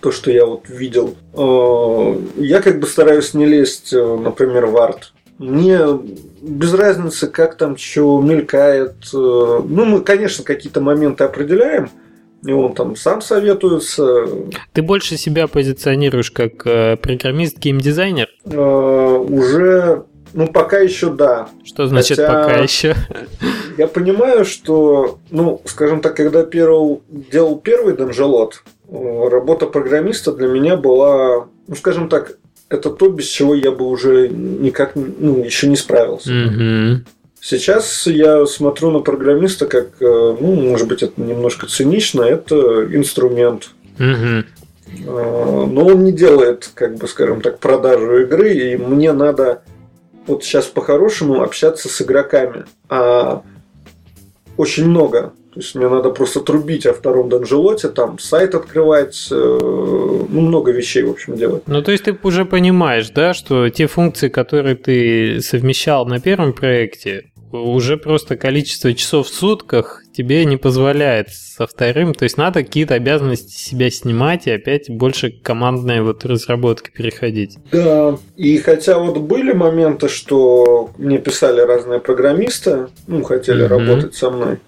[0.00, 1.14] то, что я вот видел.
[1.34, 5.12] Э, Я как бы стараюсь не лезть, э, например, в арт.
[5.38, 5.78] Мне
[6.42, 8.94] без разницы, как там что мелькает.
[9.14, 11.90] Э, Ну, мы, конечно, какие-то моменты определяем,
[12.44, 14.26] и он там сам советуется.
[14.72, 18.28] Ты больше себя позиционируешь как э, программист, геймдизайнер?
[18.44, 21.48] Э, Уже, ну, пока еще да.
[21.64, 22.94] Что значит Хотя- пока еще?
[23.78, 30.48] Я понимаю, что, ну, скажем так, когда первый, делал первый Данжелот, э, работа программиста для
[30.48, 32.36] меня была, ну, скажем так,
[32.68, 36.30] это то, без чего я бы уже никак ну, еще не справился.
[36.32, 37.04] Мгм.
[37.42, 43.70] Сейчас я смотрю на программиста как, э, ну, может быть, это немножко цинично, это инструмент.
[43.98, 44.42] Э,
[44.96, 49.62] Но он не делает, как бы, скажем так, продажу игры, и мне надо
[50.28, 52.64] вот сейчас по-хорошему общаться с игроками.
[52.88, 53.42] А
[54.56, 55.32] очень много.
[55.52, 60.70] То есть мне надо просто трубить о втором данжелоте, там сайт открывать, э, ну, много
[60.70, 61.64] вещей, в общем, делать.
[61.66, 66.52] Ну, то есть ты уже понимаешь, да, что те функции, которые ты совмещал на первом
[66.52, 72.14] проекте, уже просто количество часов в сутках тебе не позволяет со вторым.
[72.14, 77.58] То есть надо какие-то обязанности себя снимать и опять больше к командной вот разработке переходить.
[77.70, 83.70] Да, и хотя вот были моменты, что мне писали разные программисты, ну, хотели Мгм.
[83.70, 84.58] работать со мной,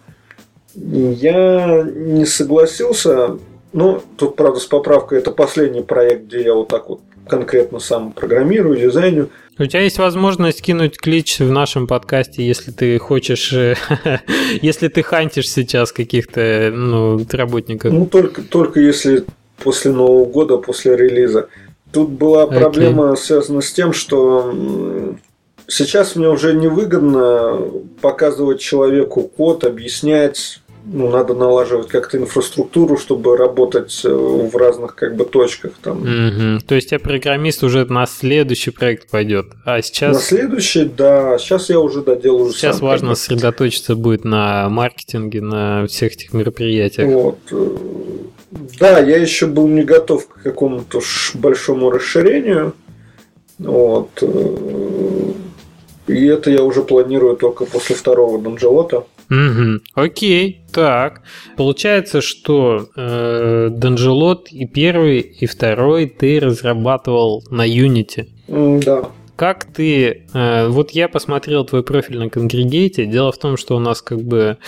[0.74, 3.38] я не согласился.
[3.72, 8.12] Ну, тут, правда, с поправкой, это последний проект, где я вот так вот конкретно сам
[8.12, 9.30] программирую, дизайню.
[9.58, 13.76] У тебя есть возможность кинуть клич в нашем подкасте, если ты хочешь, э,
[14.62, 17.92] если ты хантишь сейчас каких-то ну, работников.
[17.92, 19.24] Ну, только, только если
[19.62, 21.48] после Нового года, после релиза.
[21.92, 22.58] Тут была Окей.
[22.58, 24.52] проблема связана с тем, что
[25.68, 27.60] сейчас мне уже невыгодно
[28.00, 30.60] показывать человеку код, объяснять.
[30.86, 35.72] Ну, надо налаживать как-то инфраструктуру, чтобы работать э, в разных как бы точках.
[35.82, 36.00] Там.
[36.00, 36.60] Мгм.
[36.60, 39.46] То есть, а программист уже на следующий проект пойдет.
[39.64, 44.68] А На сейчас, следующий, да, сейчас я уже доделаю сейчас сам, важно сосредоточиться будет на
[44.68, 47.08] маркетинге, на всех этих мероприятиях.
[47.08, 47.38] Вот.
[48.78, 51.00] Да, я еще был не готов к какому-то
[51.34, 52.74] большому расширению.
[53.58, 54.22] Вот.
[56.06, 59.04] И это я уже планирую только после второго Данжелота.
[59.28, 59.80] Мгм.
[59.94, 61.22] Окей, так.
[61.56, 68.28] Получается, что э, Данжелот и первый, и второй ты разрабатывал на Unity.
[68.84, 69.10] Да.
[69.36, 70.24] Как ты...
[70.32, 73.06] э, вот я посмотрел твой профиль на Конгрегейте.
[73.06, 74.58] Дело в том, что у нас как бы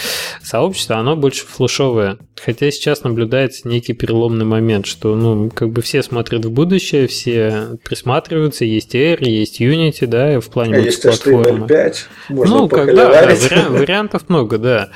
[0.42, 2.18] сообщество, оно больше флешовое.
[2.44, 7.78] Хотя сейчас наблюдается некий переломный момент, что ну как бы все смотрят в будущее, все
[7.84, 8.64] присматриваются.
[8.64, 11.66] Есть R, есть Unity, да, и в плане А есть мультиплатформы.
[11.66, 11.94] HTML5.
[12.30, 13.52] Можно ну, когда, да, похоливарить.
[13.52, 14.90] вариа- вариантов много, да.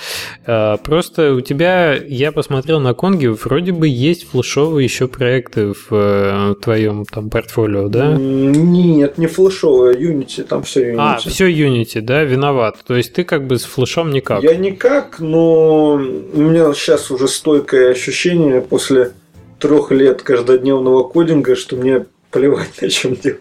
[0.46, 5.86] А, Просто у тебя, я посмотрел на Конге, вроде бы есть флешовые еще проекты в
[5.92, 8.12] э, твоем там портфолио, да?
[8.12, 9.26] Нет, не
[9.70, 10.96] флешовая, Unity, там все Unity.
[10.98, 12.78] А, все Unity, да, виноват.
[12.86, 14.42] То есть ты как бы с флешом никак.
[14.42, 15.98] Я никак, но у
[16.40, 19.12] меня сейчас уже стойкое ощущение после
[19.58, 23.40] трех лет каждодневного кодинга, что мне плевать на чем делать.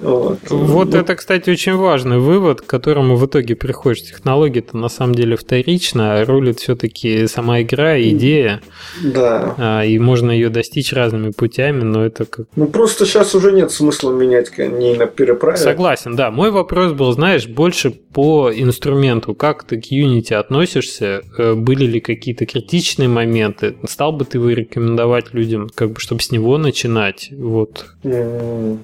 [0.00, 4.02] Вот, Вот Ну, это, кстати, очень важный вывод, к которому в итоге приходишь.
[4.02, 8.60] Технология-то на самом деле вторична, а рулит все-таки сама игра идея,
[9.02, 9.54] Да.
[9.58, 13.72] а, и можно ее достичь разными путями, но это как Ну просто сейчас уже нет
[13.72, 15.56] смысла менять коней на переправе.
[15.56, 16.30] Согласен, да.
[16.30, 19.34] Мой вопрос был, знаешь, больше по инструменту.
[19.34, 21.22] Как ты к Unity относишься?
[21.38, 23.74] Э, Были ли какие-то критичные моменты?
[23.86, 27.30] Стал бы ты его рекомендовать людям, как бы, чтобы с него начинать?
[27.32, 27.86] Вот.
[28.04, 28.78] М,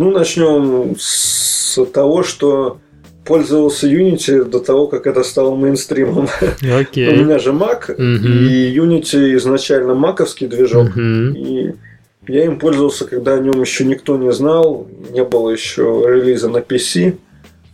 [0.00, 2.78] Ну, начнем с того, что
[3.26, 6.26] пользовался Unity до того, как это стало мейнстримом.
[6.62, 7.14] У Окей.
[7.14, 8.48] меня же Mac, Мгм.
[8.48, 10.96] и Unity изначально маковский движок.
[10.96, 11.34] Мгм.
[11.34, 11.74] И
[12.28, 16.62] я им пользовался, когда о нем еще никто не знал, не было еще релиза на
[16.62, 17.18] PC.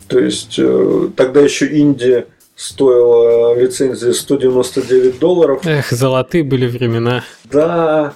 [0.09, 5.63] То есть э, тогда еще Инди стоила лицензия 199 долларов.
[5.65, 7.23] Эх, золотые были времена.
[7.45, 8.15] Да,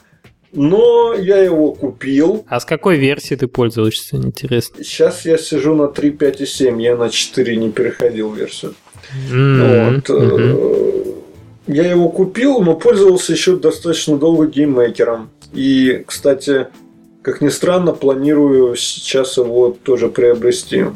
[0.52, 2.44] но я его купил.
[2.48, 4.82] А с какой версии ты пользуешься, интересно?
[4.82, 8.74] Сейчас я сижу на 3.5.7, я на 4 не переходил версию.
[9.30, 11.04] М, Вот, э,
[11.66, 15.30] Я его купил, но пользовался еще достаточно долго GameMaker ом.
[15.52, 16.66] И, кстати,
[17.22, 20.86] как ни странно, планирую сейчас его тоже приобрести.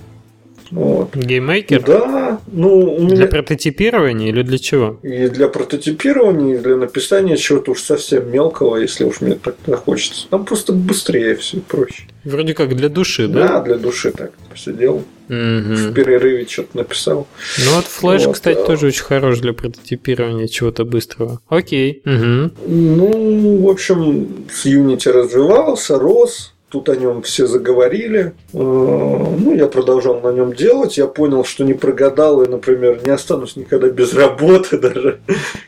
[0.70, 1.14] Вот.
[1.14, 1.82] GameMaker?
[1.84, 4.98] Да, ну у Для меня прототипирования или для чего?
[5.02, 10.26] и для прототипирования, и для написания чего-то уж совсем мелкого, если уж мне так захочется.
[10.30, 12.04] Там просто быстрее все проще.
[12.24, 13.60] Вроде как для души, Да, да?
[13.60, 15.92] для души так посидел, в Мгм.
[15.94, 17.26] перерыве что-то написал.
[17.58, 18.64] Ну вот флеш, Вот, кстати, да.
[18.64, 21.40] тоже очень хорош для прототипирования чего-то быстрого.
[21.48, 22.00] Окей.
[22.04, 22.52] Мгм.
[22.66, 26.53] Ну, в общем, с Unity развивался, рос.
[26.74, 28.32] Тут о нем все заговорили.
[28.52, 30.98] Э, Ну, я продолжал на нем делать.
[30.98, 35.20] Я понял, что не прогадал и, например, не останусь никогда без работы даже,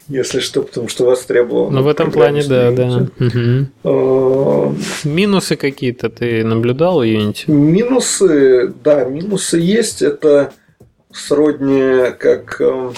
[0.08, 1.72] если что, потому что востребован.
[1.72, 3.06] Ну в этом плане, да, да.
[3.84, 4.72] Э,
[5.04, 7.44] Минусы какие-то ты наблюдал у Unity?
[7.52, 10.02] Минусы, да, минусы есть.
[10.02, 10.54] Это
[11.12, 12.90] сродни как, э,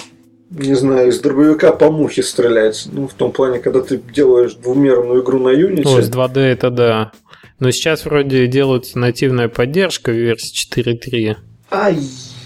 [0.49, 2.87] не знаю, из дробовика по мухе стрелять.
[2.91, 5.83] Ну, в том плане, когда ты делаешь двумерную игру на Unity.
[5.85, 7.11] О, с 2D это да.
[7.59, 11.35] Но сейчас вроде делается нативная поддержка в версии 4.3.
[11.71, 11.91] А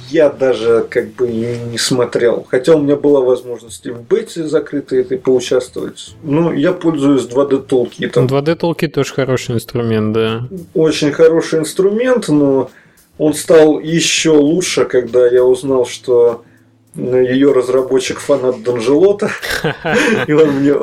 [0.10, 2.46] я даже как бы не смотрел.
[2.50, 6.16] Хотя у меня была возможность и в бете закрытой этой поучаствовать.
[6.24, 8.14] Ну, я пользуюсь 2D Toolkit.
[8.14, 10.48] 2D Toolkit тоже хороший инструмент, да.
[10.74, 12.70] Очень хороший инструмент, но
[13.18, 16.44] он стал еще лучше, когда я узнал, что
[16.96, 19.32] ее разработчик фанат Данжелота,
[20.28, 20.76] и он мне,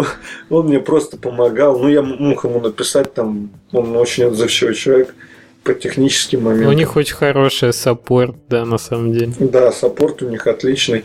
[0.48, 1.78] он мне просто помогал.
[1.78, 5.14] Ну, я мог ему написать, там, он очень отзывчивый человек
[5.62, 6.70] по техническим моментам.
[6.70, 9.32] У них очень хороший саппорт, да, на самом деле.
[9.38, 11.04] Да, саппорт у них отличный.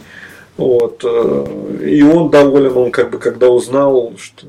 [0.57, 1.03] Вот.
[1.03, 1.45] Э,
[1.85, 4.47] и он доволен, он как бы когда узнал, что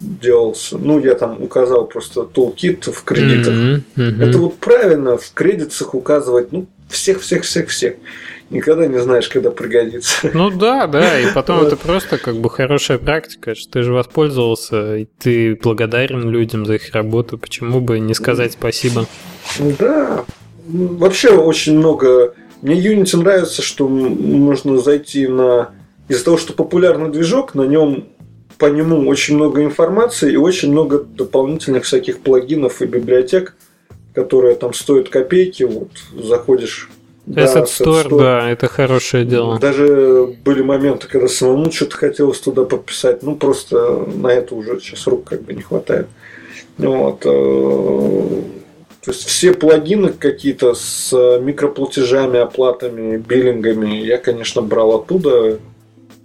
[0.00, 0.76] делался.
[0.78, 3.54] Ну, я там указал просто toolkit в кредитах.
[3.54, 4.28] Mm-hmm, mm-hmm.
[4.28, 7.96] Это вот правильно в кредитах указывать, ну, всех-всех-всех-всех
[8.50, 10.30] никогда не знаешь, когда пригодится.
[10.32, 14.96] Ну да, да, и потом это просто как бы хорошая практика, что ты же воспользовался,
[14.96, 19.06] и ты благодарен людям за их работу, почему бы не сказать спасибо?
[19.58, 20.24] Да,
[20.66, 22.34] вообще очень много...
[22.62, 25.70] Мне Unity нравится, что можно зайти на...
[26.08, 28.08] Из-за того, что популярный движок, на нем
[28.58, 33.54] по нему очень много информации и очень много дополнительных всяких плагинов и библиотек,
[34.14, 35.64] которые там стоят копейки.
[35.64, 36.88] Вот заходишь
[37.26, 39.58] да, Asset Store, Store, да, это хорошее дело.
[39.58, 45.06] Даже были моменты, когда самому что-то хотелось туда подписать, ну просто на это уже сейчас
[45.06, 46.06] рук как бы не хватает.
[46.78, 47.22] Вот.
[47.24, 48.42] Э,
[49.04, 55.58] то есть все плагины какие-то с микроплатежами, оплатами, биллингами, я, конечно, брал оттуда,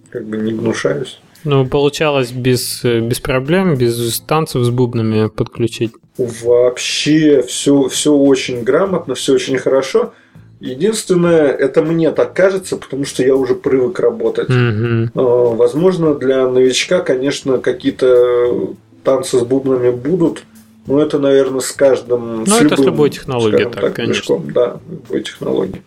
[0.10, 1.20] как бы не гнушаюсь.
[1.44, 5.92] Ну, получалось без, без проблем, без танцев с бубнами подключить.
[6.18, 10.14] Вообще все, все очень грамотно, все очень хорошо.
[10.62, 14.48] Единственное, это мне так кажется, потому что я уже привык работать.
[14.48, 15.56] Mm-hmm.
[15.56, 20.44] Возможно, для новичка, конечно, какие-то танцы с бубнами будут,
[20.86, 22.44] но это, наверное, с каждым.
[22.44, 24.14] Ну, с это любым, с любой технологией, так, так, конечно.
[24.14, 25.82] Движком, да, любой технологией.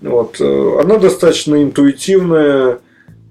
[0.00, 0.40] Вот.
[0.40, 2.78] Э, она достаточно интуитивная.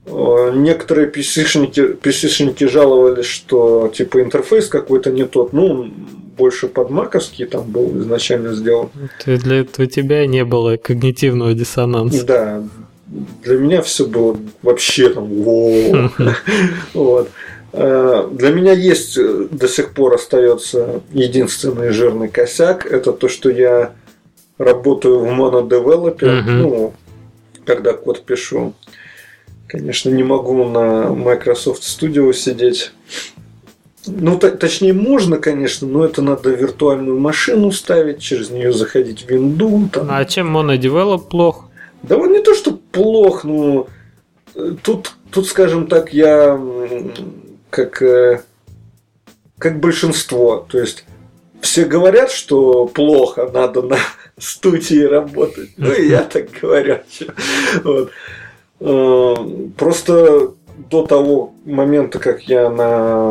[0.06, 5.54] Э, некоторые PC-шники жаловались, что типа интерфейс какой-то не тот.
[5.54, 5.92] Ну,
[6.38, 8.90] больше под маковский там был изначально сделан.
[9.26, 12.26] Для этого тебя не было когнитивного диссонанса.
[12.26, 12.64] Да,
[13.44, 15.28] для меня все было вообще там
[16.94, 17.30] вот.
[17.74, 22.86] А, для меня есть э, до сих пор остается единственный жирный косяк.
[22.86, 23.94] Это то, что я
[24.58, 26.42] работаю в монодевелопе, uh-huh.
[26.44, 26.94] ну,
[27.66, 28.74] когда код пишу.
[29.68, 32.92] Конечно, не могу на Microsoft Studio сидеть.
[34.06, 39.90] Ну, точнее, можно, конечно, но это надо виртуальную машину ставить, через нее заходить в винду.
[39.92, 40.08] Там.
[40.10, 41.70] А чем monodevелоп плох?
[42.02, 43.88] Да он не то, что плох, но
[44.56, 46.60] э, тут, тут скажем так, я
[47.70, 48.42] как, э,
[49.58, 50.68] как большинство.
[50.70, 51.06] То есть
[51.62, 53.98] все говорят, что плохо, надо на
[54.38, 55.70] студии работать.
[55.78, 57.00] Ну и я так говорю.
[57.84, 58.12] Вот.
[58.82, 59.36] Э,
[59.78, 60.52] просто
[60.90, 63.26] до того момента, как я на,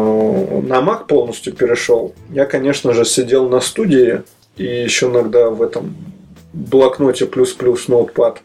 [0.63, 4.23] на Mac полностью перешел, я, конечно же, сидел на студии
[4.57, 5.95] и еще иногда в этом
[6.53, 8.43] блокноте плюс-плюс ноутпад.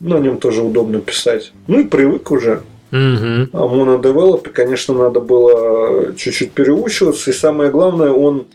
[0.00, 1.52] На нем тоже удобно писать.
[1.66, 2.62] Ну и привык уже.
[2.90, 3.50] Mm-hmm.
[3.52, 7.30] А монодевелопе, конечно, надо было чуть-чуть переучиваться.
[7.30, 8.46] И самое главное, он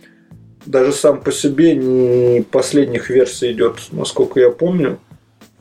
[0.65, 4.99] даже сам по себе не последних версий идет, насколько я помню.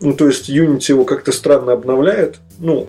[0.00, 2.36] Ну, то есть Unity его как-то странно обновляет.
[2.58, 2.88] Ну,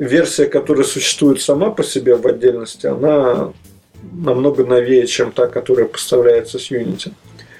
[0.00, 3.52] версия, которая существует сама по себе в отдельности, она
[4.12, 7.12] намного новее, чем та, которая поставляется с Unity.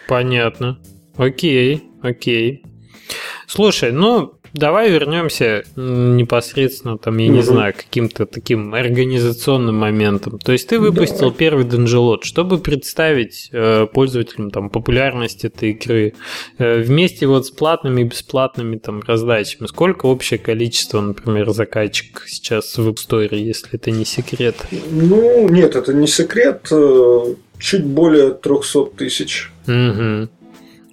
[0.09, 0.81] Понятно.
[1.17, 2.65] Окей, окей.
[3.47, 7.37] Слушай, ну, Давай вернемся непосредственно, там, я угу.
[7.37, 10.39] не знаю, каким-то таким организационным моментом.
[10.39, 11.35] То есть ты выпустил Давай.
[11.35, 16.15] первый Данжелот, чтобы представить э, пользователям там популярность этой игры
[16.59, 19.67] э, вместе вот с платными и бесплатными там раздачами.
[19.67, 24.57] Сколько общее количество, например, заказчик сейчас в App Store, если это не секрет?
[24.91, 26.69] Ну, нет, это не секрет.
[26.73, 29.51] Э, чуть более 300 тысяч.
[29.67, 30.29] Угу.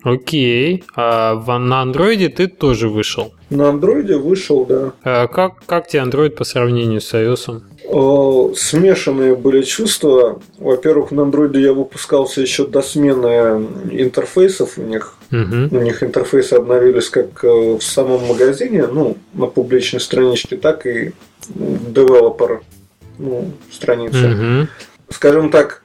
[0.07, 0.83] Окей.
[0.95, 3.33] А на андроиде ты тоже вышел?
[3.49, 4.93] На андроиде вышел, да.
[5.03, 7.61] А как, как тебе андроид по сравнению с iOS?
[7.89, 10.41] О, смешанные были чувства.
[10.59, 15.15] Во-первых, на андроиде я выпускался еще до смены интерфейсов у них.
[15.31, 15.77] Угу.
[15.77, 21.11] У них интерфейсы обновились как э, в самом магазине, ну, на публичной страничке, так и
[21.49, 22.61] в девелопер
[23.17, 24.31] ну, странице.
[24.31, 24.67] Угу.
[25.09, 25.83] Скажем так,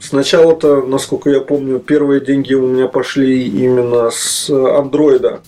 [0.00, 5.42] Сначала-то, насколько я помню, первые деньги у меня пошли именно с андроида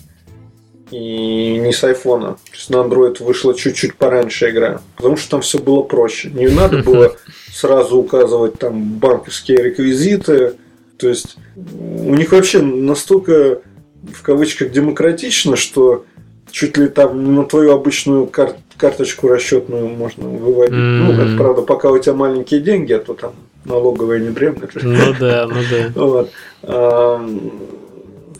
[0.91, 2.33] и не с айфона.
[2.33, 4.81] То есть на Android вышла чуть-чуть пораньше игра.
[4.95, 6.29] Потому что там все было проще.
[6.29, 7.15] Не надо было
[7.51, 10.53] сразу указывать там банковские реквизиты,
[10.97, 13.59] То есть у них вообще настолько
[14.03, 16.05] в кавычках демократично, что
[16.51, 20.75] чуть ли там на твою обычную кар- карточку расчетную можно выводить.
[20.75, 20.99] Mm-hmm.
[20.99, 23.33] Ну, это правда, пока у тебя маленькие деньги, а то там
[23.65, 24.71] налоговая не дремлет.
[24.75, 25.91] Ну да, ну да.
[25.95, 26.31] Вот.
[26.63, 27.29] А,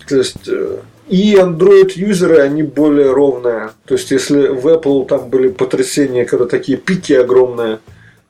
[0.08, 3.72] то есть э, и Android-юзеры, они более ровные.
[3.86, 7.80] То есть, если в Apple там были потрясения, когда такие пики огромные,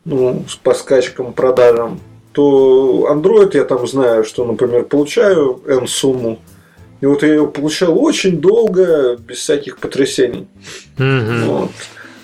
[0.06, 2.00] ну, по скачкам, продажам,
[2.32, 6.39] то Android я там знаю, что, например, получаю N сумму,
[7.00, 10.48] и вот я ее получал очень долго, без всяких потрясений.
[10.98, 11.46] Mm-hmm.
[11.46, 11.72] Вот.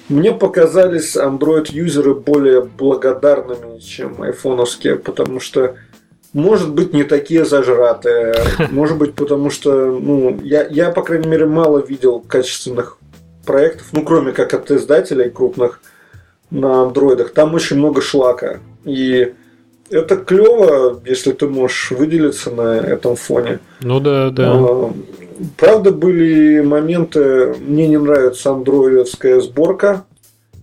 [0.10, 5.76] Мне показались Android-юзеры более благодарными, чем айфоновские, потому что
[6.34, 8.36] может быть, не такие зажратые.
[8.72, 12.99] Может быть, потому что, ну, я, я, по крайней мере, мало видел качественных
[13.45, 15.82] проектов, ну, кроме как от издателей крупных
[16.51, 17.34] на андроидах.
[17.34, 18.60] Там очень много шлака.
[18.86, 19.34] И
[19.89, 23.60] это клево, если ты можешь выделиться на этом фоне.
[23.82, 24.91] Ну да, да.
[25.57, 30.05] Правда, были моменты, мне не нравится андроидовская сборка.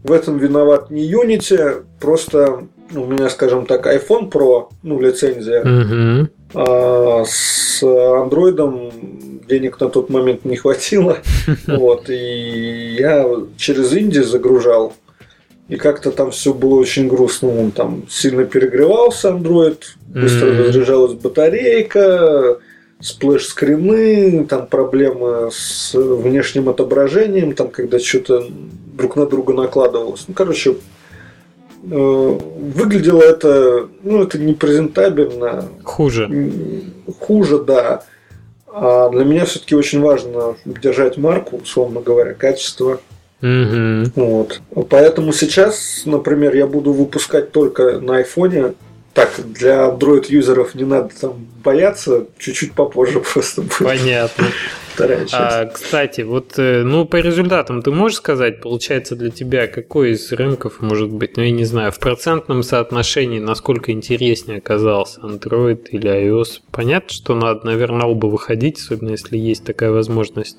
[0.02, 6.28] В этом виноват не Unity, просто у меня, скажем так, iPhone Pro, ну, лицензия, угу.
[6.54, 8.90] а с андроидом
[9.48, 11.18] денег на тот момент не хватило.
[11.66, 14.94] Вот, и я через Инди загружал.
[15.68, 17.48] И как-то там все было очень грустно.
[17.48, 20.68] Он там сильно перегревался Android, быстро mm-hmm.
[20.68, 22.58] разряжалась батарейка,
[23.00, 28.46] splash screen ы, там проблемы с внешним отображением, там когда что-то
[28.96, 30.24] друг на друга накладывалось.
[30.28, 30.76] Ну, короче,
[31.88, 32.38] Э,
[32.74, 35.68] выглядело это, ну, это не презентабельно.
[35.84, 36.50] Хуже.
[37.20, 38.02] Хуже, да.
[38.66, 43.00] А для меня все-таки очень важно держать марку, условно говоря, качество.
[43.40, 44.10] Угу.
[44.16, 44.60] Вот.
[44.88, 48.74] Поэтому сейчас, например, я буду выпускать только на айфоне.
[49.16, 53.78] Так, для Android-юзеров не надо там бояться, чуть-чуть попозже просто будет.
[53.78, 54.46] Понятно
[54.96, 55.34] вторая часть.
[55.34, 60.32] А, кстати, вот, э, ну, по результатам ты можешь сказать, получается для тебя, какой из
[60.32, 66.10] рынков может быть, ну, я не знаю, в процентном соотношении, насколько интереснее оказался Android или
[66.10, 66.60] iOS?
[66.70, 70.58] Понятно, что надо, наверное, оба выходить, особенно если есть такая возможность.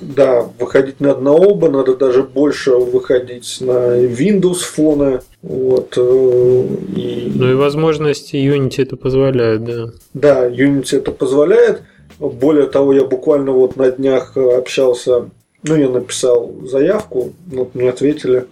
[0.00, 5.20] Да, выходить надо на оба, надо даже больше выходить на Windows фоны.
[5.42, 6.66] Вот, э,
[6.96, 7.32] и...
[7.34, 9.86] Ну и возможности Unity это позволяют, да.
[10.14, 11.82] Да, Unity это позволяет.
[12.18, 15.28] Более того, я буквально вот на днях э, общался,
[15.62, 18.44] ну, я написал заявку, вот мне ответили э,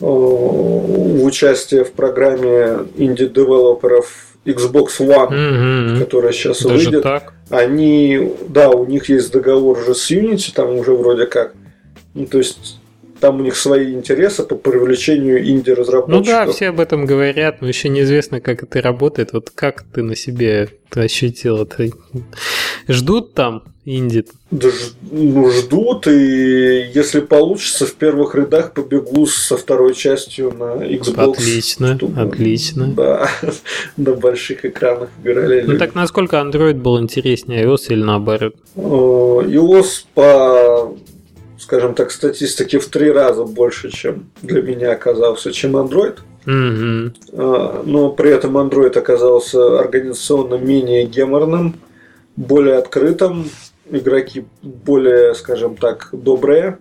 [0.00, 5.98] в участие в программе инди-девелоперов Xbox One, mm-hmm.
[6.00, 7.02] которая сейчас Даже выйдет.
[7.02, 7.34] Так?
[7.50, 11.54] Они, да, у них есть договор уже с Unity, там уже вроде как.
[12.14, 12.78] Ну, то есть
[13.22, 16.26] там у них свои интересы по привлечению инди-разработчиков.
[16.26, 19.32] Ну да, все об этом говорят, но еще неизвестно, как это работает.
[19.32, 21.62] Вот как ты на себе ощутил?
[21.62, 21.88] Это...
[22.88, 24.24] Ждут там инди?
[24.50, 24.68] Да,
[25.10, 31.32] ну, ждут, и если получится, в первых рядах побегу со второй частью на Xbox.
[31.32, 32.86] Отлично, чтобы, отлично.
[32.88, 33.30] Да,
[33.96, 35.62] на больших экранах играли.
[35.66, 38.54] Ну так насколько Android был интереснее iOS или наоборот?
[38.76, 40.96] iOS по
[41.58, 46.18] скажем так, статистики в три раза больше, чем для меня оказался, чем Android.
[46.44, 47.82] Mm-hmm.
[47.86, 51.76] Но при этом Android оказался организационно менее геморным,
[52.36, 53.50] более открытым,
[53.90, 56.78] игроки более, скажем так, добрые.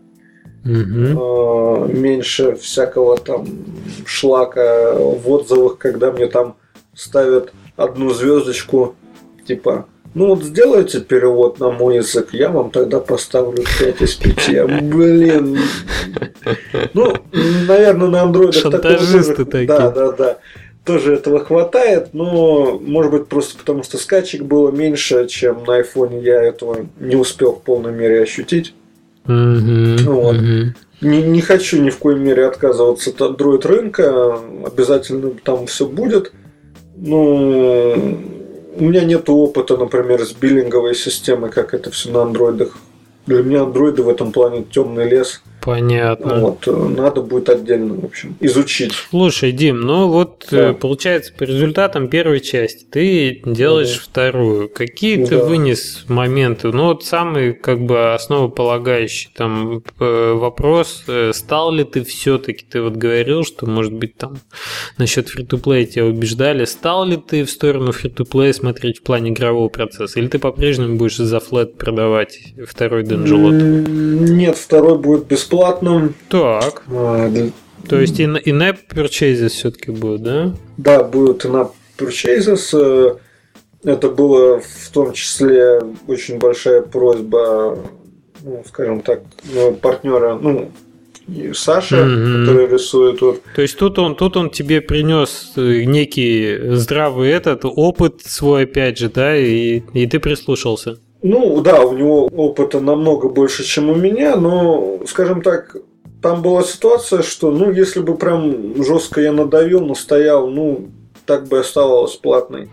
[0.64, 1.92] Mm-hmm.
[1.92, 3.48] Меньше всякого там
[4.06, 6.56] шлака в отзывах, когда мне там
[6.94, 8.96] ставят одну звездочку,
[9.46, 14.84] типа ну вот сделайте перевод на мой язык, я вам тогда поставлю 5 из 5.
[14.84, 15.58] Блин.
[16.94, 17.16] Ну,
[17.68, 19.46] наверное, на андроидах такого тоже...
[19.46, 19.68] такие.
[19.68, 20.38] Да, да, да.
[20.84, 26.20] Тоже этого хватает, но может быть просто потому, что скачек было меньше, чем на айфоне
[26.22, 28.74] я этого не успел в полной мере ощутить.
[29.26, 30.36] Mm-hmm, вот.
[30.38, 30.66] mm-hmm.
[31.02, 36.32] Не, не хочу ни в коей мере отказываться от Android рынка, обязательно там все будет.
[36.96, 37.94] Ну,
[38.76, 42.78] у меня нет опыта, например, с биллинговой системой, как это все на андроидах.
[43.26, 45.42] Для меня андроиды в этом плане темный лес.
[45.62, 46.40] Понятно.
[46.40, 48.94] Вот, э, надо будет отдельно, в общем, изучить.
[49.12, 50.74] Слушай, Дим, ну вот э, да.
[50.74, 54.04] получается по результатам первой части ты делаешь да.
[54.04, 54.70] вторую.
[54.70, 55.28] Какие да.
[55.28, 56.70] ты вынес моменты?
[56.70, 62.94] Ну вот самый как бы основополагающий там э, вопрос, стал ли ты все-таки, ты вот
[62.94, 64.40] говорил, что может быть там
[64.98, 70.20] насчет фри-то-плей тебя убеждали, стал ли ты в сторону фри-то-плей смотреть в плане игрового процесса,
[70.20, 73.54] или ты по-прежнему будешь за флет продавать второй Денджелот?
[73.54, 76.16] Нет, второй будет бесплатно бесплатным.
[76.30, 76.84] Так.
[76.90, 77.52] А, для...
[77.88, 80.54] То есть и in-app purchases все-таки будут, да?
[80.78, 82.70] Да, будут in-app purchases.
[82.74, 83.16] Э,
[83.84, 87.78] это было в том числе очень большая просьба,
[88.44, 89.22] ну, скажем так,
[89.82, 90.72] партнера, ну,
[91.54, 92.46] Саша, mm-hmm.
[92.46, 93.22] который рисует.
[93.22, 93.42] Вот.
[93.56, 98.98] То есть тут он, тут он тебе принес э, некий здравый этот опыт свой, опять
[98.98, 100.98] же, да, и, и ты прислушался.
[101.24, 105.78] Ну, да, у него опыта намного больше, чем у меня, но, скажем так,
[106.22, 110.88] там была ситуация, что, ну, если бы прям жестко я надавил, настоял, ну,
[111.26, 112.70] так бы оставалось платной.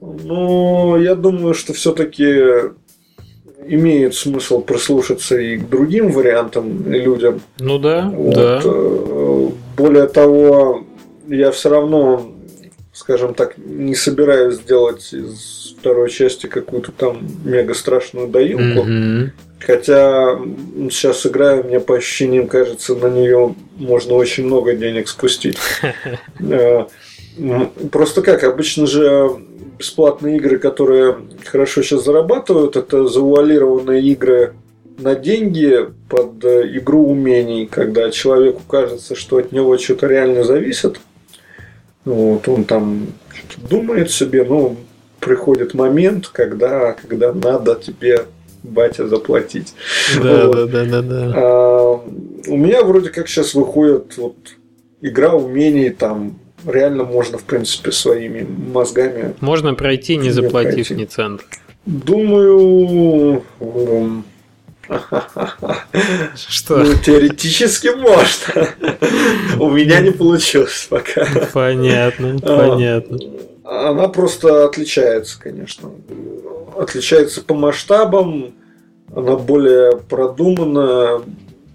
[0.00, 2.72] Но я думаю, что все-таки
[3.66, 7.40] имеет смысл прислушаться и к другим вариантам и людям.
[7.58, 8.34] Ну да, вот.
[8.34, 8.60] да.
[8.62, 10.84] Э, более того,
[11.28, 12.33] я все равно,
[12.94, 18.88] скажем так, не собираюсь сделать из второй части какую-то там мега страшную доилку.
[18.88, 19.30] Mm-hmm.
[19.58, 20.38] Хотя
[20.90, 25.58] сейчас играю, мне по ощущениям кажется, на нее можно очень много денег спустить.
[27.36, 29.28] Э, просто как, обычно же
[29.76, 34.54] бесплатные игры, которые хорошо сейчас зарабатывают, это завуалированные игры
[34.98, 41.00] на деньги под э, игру умений, когда человеку кажется, что от него что-то реально зависит.
[42.04, 43.06] Вот, он там
[43.68, 44.76] думает себе, ну,
[45.20, 48.26] приходит момент, когда, когда надо тебе
[48.62, 49.74] батя заплатить.
[50.22, 50.70] Да, вот.
[50.70, 51.32] да, да, да, да.
[51.34, 52.04] А,
[52.46, 54.36] у меня вроде как сейчас выходит вот
[55.00, 59.34] игра умений там реально можно, в принципе, своими мозгами...
[59.40, 60.94] Можно пройти, не заплатив пройти.
[60.94, 61.44] ни цента.
[61.86, 63.44] Думаю...
[66.34, 66.78] Что?
[66.78, 68.68] Ну, теоретически можно.
[69.58, 71.26] У меня не получилось пока.
[71.52, 73.18] Понятно, а, понятно.
[73.64, 75.90] Она просто отличается, конечно.
[76.76, 78.54] Отличается по масштабам,
[79.14, 81.22] она более продумана,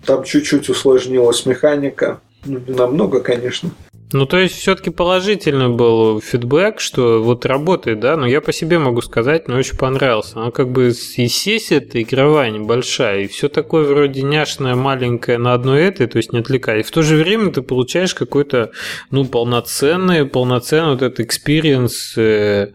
[0.05, 2.19] там чуть-чуть усложнилась механика.
[2.45, 3.71] Ну, не намного, конечно.
[4.11, 8.79] Ну, то есть, все-таки положительный был фидбэк, что вот работает, да, но я по себе
[8.79, 10.41] могу сказать, мне очень понравился.
[10.41, 15.53] Она как бы и сессия это игровая небольшая, и все такое вроде няшное, маленькое на
[15.53, 16.79] одной этой, то есть не отвлекая.
[16.79, 18.71] И в то же время ты получаешь какой-то,
[19.11, 22.71] ну, полноценный, полноценный вот этот experience, э,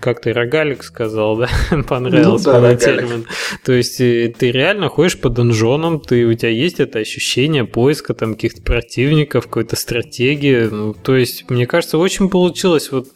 [0.00, 1.48] как ты, Рогалик сказал, да,
[1.86, 3.26] понравился ну, да, термин.
[3.66, 8.14] То есть, э, ты реально ходишь по донжонам, ты, у тебя есть это ощущение поиска
[8.14, 13.08] там каких-то противников, какой-то стратегии, ну, то есть, мне кажется, очень получилось вот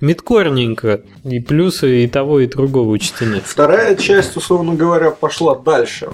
[0.00, 1.02] мидкорненько.
[1.24, 3.40] И плюсы и того, и другого учтены.
[3.44, 6.10] Вторая часть, условно говоря, пошла дальше,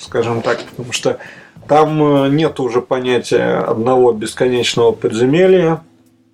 [0.00, 1.18] скажем так, потому что
[1.68, 5.82] там э, нет уже понятия одного бесконечного подземелья.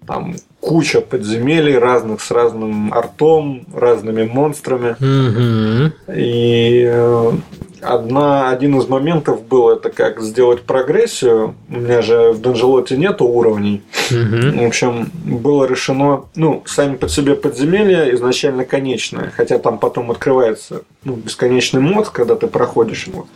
[0.06, 4.96] Там куча подземелий разных с разным артом, разными монстрами.
[4.98, 5.92] Mm-hmm.
[6.16, 7.32] И э,
[7.80, 11.54] одна, один из моментов был это как сделать прогрессию.
[11.68, 13.82] У меня же в Данжелоте нету уровней.
[14.10, 14.64] Mm-hmm.
[14.64, 20.82] В общем, было решено, ну, сами по себе подземелья изначально конечное, хотя там потом открывается
[21.04, 23.26] ну, бесконечный мод, когда ты проходишь его.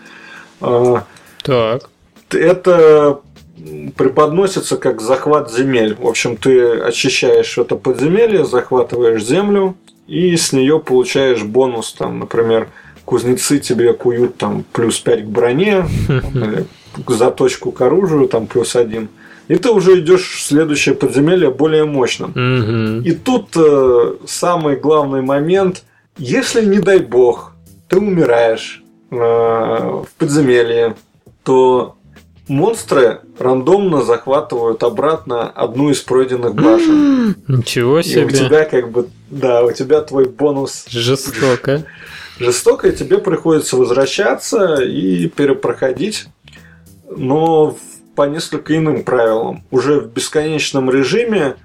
[0.61, 1.05] А,
[1.43, 1.89] так.
[2.31, 3.21] Это
[3.97, 5.95] преподносится как захват земель.
[5.95, 9.77] В общем, ты очищаешь это подземелье, захватываешь землю
[10.07, 12.69] и с нее получаешь бонус, там, например,
[13.13, 16.65] кузнецы тебе куют там плюс 5 к броне, или
[17.09, 19.11] заточку к оружию там плюс один.
[19.49, 23.03] И ты уже идешь в следующее подземелье более мощным.
[23.03, 25.83] И тут э, самый главный момент,
[26.17, 27.53] если не дай бог,
[27.89, 30.95] ты умираешь э, в подземелье,
[31.45, 31.97] то
[32.49, 37.37] монстры рандомно захватывают обратно одну из пройденных башен.
[37.47, 38.23] Ничего себе.
[38.23, 40.87] И у тебя как бы, да, у тебя твой бонус.
[40.89, 41.85] Жестоко.
[42.39, 46.27] Жестоко, и тебе приходится возвращаться и перепроходить,
[47.09, 47.77] но
[48.15, 49.65] по несколько иным правилам.
[49.71, 51.57] Уже в бесконечном режиме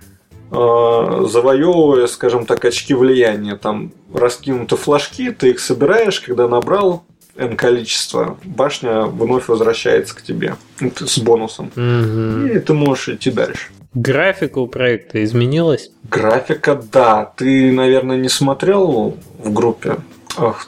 [0.52, 3.56] э, завоевывая, скажем так, очки влияния.
[3.56, 7.04] Там раскинуты флажки, ты их собираешь, когда набрал
[7.36, 11.72] N количество, башня вновь возвращается к тебе с бонусом.
[11.76, 12.48] Угу.
[12.48, 13.70] И ты можешь идти дальше.
[13.94, 15.92] Графика у проекта изменилась?
[16.04, 17.32] Графика, да.
[17.36, 19.98] Ты, наверное, не смотрел в группе?
[20.38, 20.68] Ах,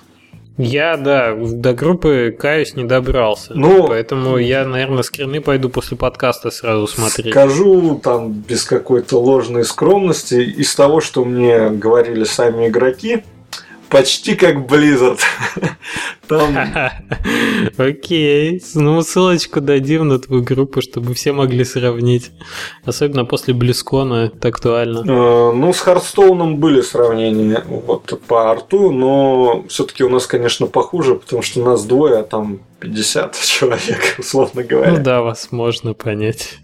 [0.62, 3.54] я, да, до группы, каюсь, не добрался.
[3.56, 7.32] Ну, Поэтому я, наверное, скрины пойду после подкаста сразу смотреть.
[7.32, 13.24] Скажу там без какой-то ложной скромности, из того, что мне говорили сами игроки,
[13.90, 15.20] почти как Blizzard.
[16.28, 16.56] Там...
[17.78, 18.62] Окей.
[18.76, 22.32] Ну, ссылочку дадим на твою группу, чтобы все могли сравнить.
[22.86, 25.00] Особенно после Близкона это актуально.
[25.00, 31.16] Э, ну, с Хардстоуном были сравнения вот, по арту, но все-таки у нас, конечно, похуже,
[31.16, 34.92] потому что нас двое, а там 50 человек, условно говоря.
[34.92, 36.60] Ну да, вас можно понять.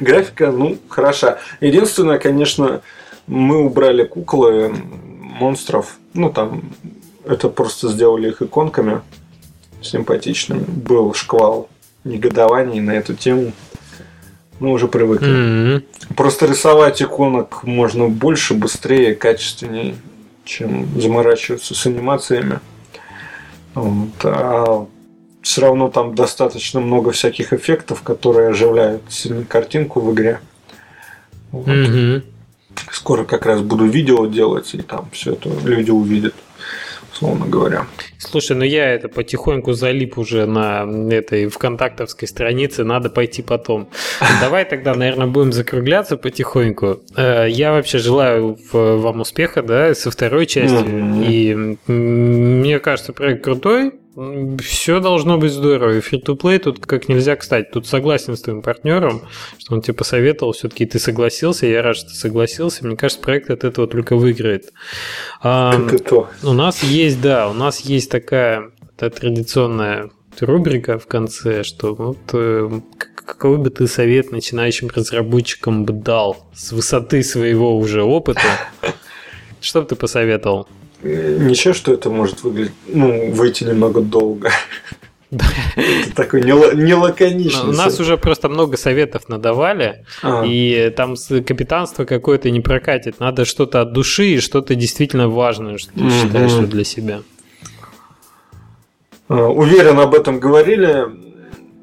[0.00, 1.38] Графика, ну, хороша.
[1.60, 2.82] Единственное, конечно,
[3.26, 4.72] мы убрали куклы,
[5.38, 5.98] монстров.
[6.14, 6.72] Ну, там,
[7.24, 9.00] это просто сделали их иконками
[9.82, 10.64] симпатичными.
[10.64, 11.68] Был шквал
[12.04, 13.52] негодований на эту тему.
[14.60, 15.28] Мы уже привыкли.
[15.28, 15.84] М-м.
[16.16, 19.94] Просто рисовать иконок можно больше, быстрее, качественнее,
[20.44, 22.58] чем заморачиваться с анимациями.
[23.74, 24.08] Вот.
[24.24, 24.86] А
[25.42, 29.02] все равно там достаточно много всяких эффектов, которые оживляют
[29.48, 30.40] картинку в игре.
[31.52, 31.68] Вот.
[31.68, 32.24] Мгм.
[32.92, 36.34] Скоро как раз буду видео делать, и там все это люди увидят,
[37.12, 37.86] условно говоря.
[38.18, 43.88] Слушай, ну я это потихоньку залип уже на этой вконтактовской странице, надо пойти потом.
[44.40, 47.00] Давай тогда, наверное, будем закругляться потихоньку.
[47.16, 50.80] Э, Я вообще желаю вам успеха, да, со второй частью.
[50.86, 51.22] Мгм.
[51.22, 53.92] И мне кажется, проект крутой.
[54.60, 55.96] Все должно быть здорово.
[55.96, 57.68] И free-to-play тут как нельзя кстати.
[57.72, 59.22] Тут согласен с твоим партнером,
[59.58, 61.66] что он тебе посоветовал, все-таки ты согласился.
[61.66, 62.86] Я рад, что ты согласился.
[62.86, 64.72] Мне кажется, проект от этого только выиграет.
[65.40, 66.28] Ам, Это то.
[66.42, 72.18] у нас есть, да, у нас есть такая та традиционная рубрика в конце, что вот
[72.32, 72.80] э,
[73.14, 78.40] какой бы ты совет начинающим разработчикам бы дал с высоты своего уже опыта?
[79.60, 80.66] Что бы ты посоветовал?
[81.02, 84.50] Ничего, что это может выглядеть, ну, выйти немного долго.
[85.30, 87.68] Это такой нела- нелаконичный.
[87.68, 91.16] У нас уже просто много советов надавали, А, и там
[91.46, 93.20] капитанство какое-то не прокатит.
[93.20, 97.20] Надо что-то от души и что-то действительно важное, что ты считаешь для себя.
[99.28, 101.04] а, Уверен, об этом говорили.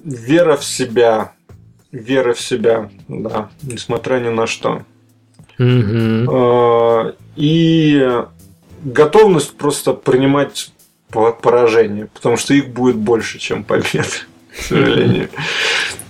[0.03, 1.31] Вера в себя.
[1.91, 4.81] Вера в себя, да, несмотря ни на что.
[5.59, 8.23] А, И
[8.85, 10.71] готовность просто принимать
[11.09, 15.29] по- поражения, потому что их будет больше, чем побед, к сожалению.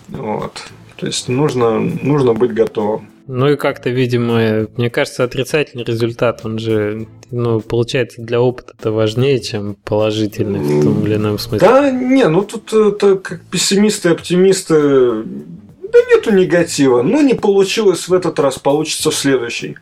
[0.09, 0.61] Вот.
[0.97, 3.09] То есть нужно, нужно быть готовым.
[3.27, 8.91] Ну и как-то, видимо, мне кажется, отрицательный результат, он же, ну, получается, для опыта это
[8.91, 11.67] важнее, чем положительный в том или ином смысле.
[11.67, 15.23] Да, не, ну тут это как пессимисты, оптимисты.
[15.23, 17.01] Да нету негатива.
[17.01, 19.77] Ну, не получилось в этот раз, получится в следующий.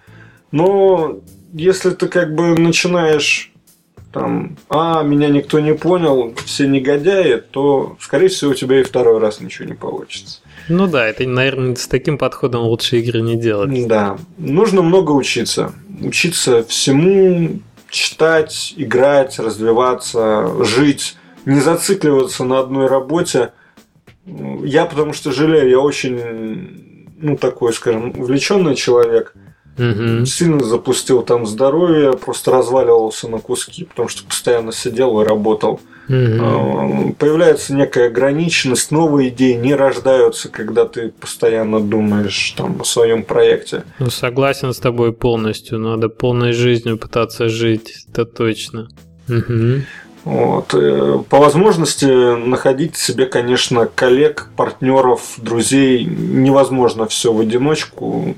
[0.51, 1.19] Но
[1.53, 3.51] если ты как бы начинаешь
[4.11, 9.19] там, а, меня никто не понял, все негодяи, то, скорее всего, у тебя и второй
[9.19, 10.39] раз ничего не получится.
[10.69, 13.88] Ну да, это, наверное, с таким подходом лучше игры не делать.
[13.88, 15.73] Да, нужно много учиться.
[15.99, 17.59] Учиться всему,
[17.89, 23.51] читать, играть, развиваться, жить, не зацикливаться на одной работе.
[24.25, 29.34] Я потому что жалею, я очень, ну, такой, скажем, увлеченный человек.
[29.77, 30.25] Мгм.
[30.25, 35.79] Сильно запустил там здоровье, просто разваливался на куски, потому что постоянно сидел и работал.
[36.09, 43.23] Э, Появляется некая ограниченность, новые идеи не рождаются, когда ты постоянно думаешь там, о своем
[43.23, 43.83] проекте.
[43.99, 45.79] Ну, согласен с тобой полностью.
[45.79, 48.89] Надо полной жизнью пытаться жить, это точно.
[49.27, 49.85] Мгм.
[50.25, 50.73] Вот.
[50.73, 56.05] э, По возможности находить себе, конечно, коллег, партнеров, друзей.
[56.05, 58.35] Невозможно все в одиночку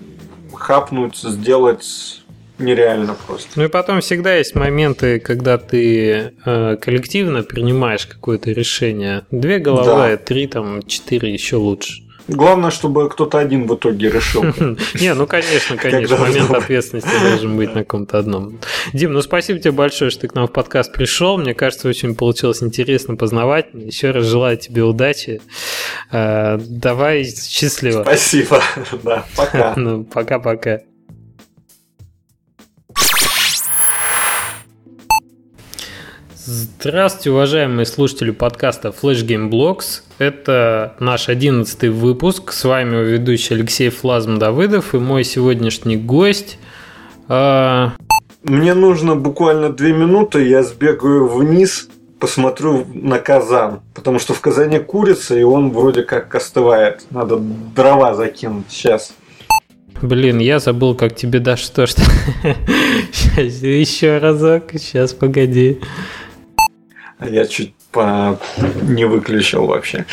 [0.66, 2.22] хапнуть, сделать
[2.58, 3.50] нереально просто.
[3.56, 9.26] Ну и потом всегда есть моменты, когда ты э, коллективно принимаешь какое-то решение.
[9.30, 12.05] Две головы, три, там, четыре еще лучше.
[12.28, 14.44] Главное, чтобы кто-то один в итоге решил.
[15.00, 18.60] Не, ну конечно, конечно, момент ответственности должен быть на ком-то одном.
[18.94, 21.38] Дим, ну спасибо тебе большое, что ты к нам в подкаст пришел.
[21.38, 23.84] Мне кажется, очень получилось интересно, познавательно.
[23.84, 25.42] Еще раз желаю тебе удачи.
[26.12, 28.04] Э, Давай, счастливо.
[28.04, 28.62] Спасибо.
[29.04, 29.74] Да, пока.
[29.76, 30.82] Ну, пока-пока.
[36.48, 40.02] Здравствуйте, уважаемые слушатели подкаста Flash Game Blocks.
[40.20, 42.52] Это наш одиннадцатый выпуск.
[42.52, 46.60] С вами ведущий Алексей Флазм Давыдов и мой сегодняшний гость.
[47.28, 47.94] а,
[48.44, 51.90] Мне нужно буквально две минуты, я сбегаю вниз,
[52.20, 53.82] посмотрю на казан.
[53.96, 57.08] Потому что в казане курица, и он вроде как остывает.
[57.10, 59.16] Надо дрова закинуть сейчас.
[60.00, 62.04] Блин, я забыл, как тебе да что что.
[63.12, 64.66] Сейчас еще разок.
[64.74, 65.80] Сейчас погоди.
[67.20, 68.40] Я чуть по...
[68.84, 70.06] не выключил вообще.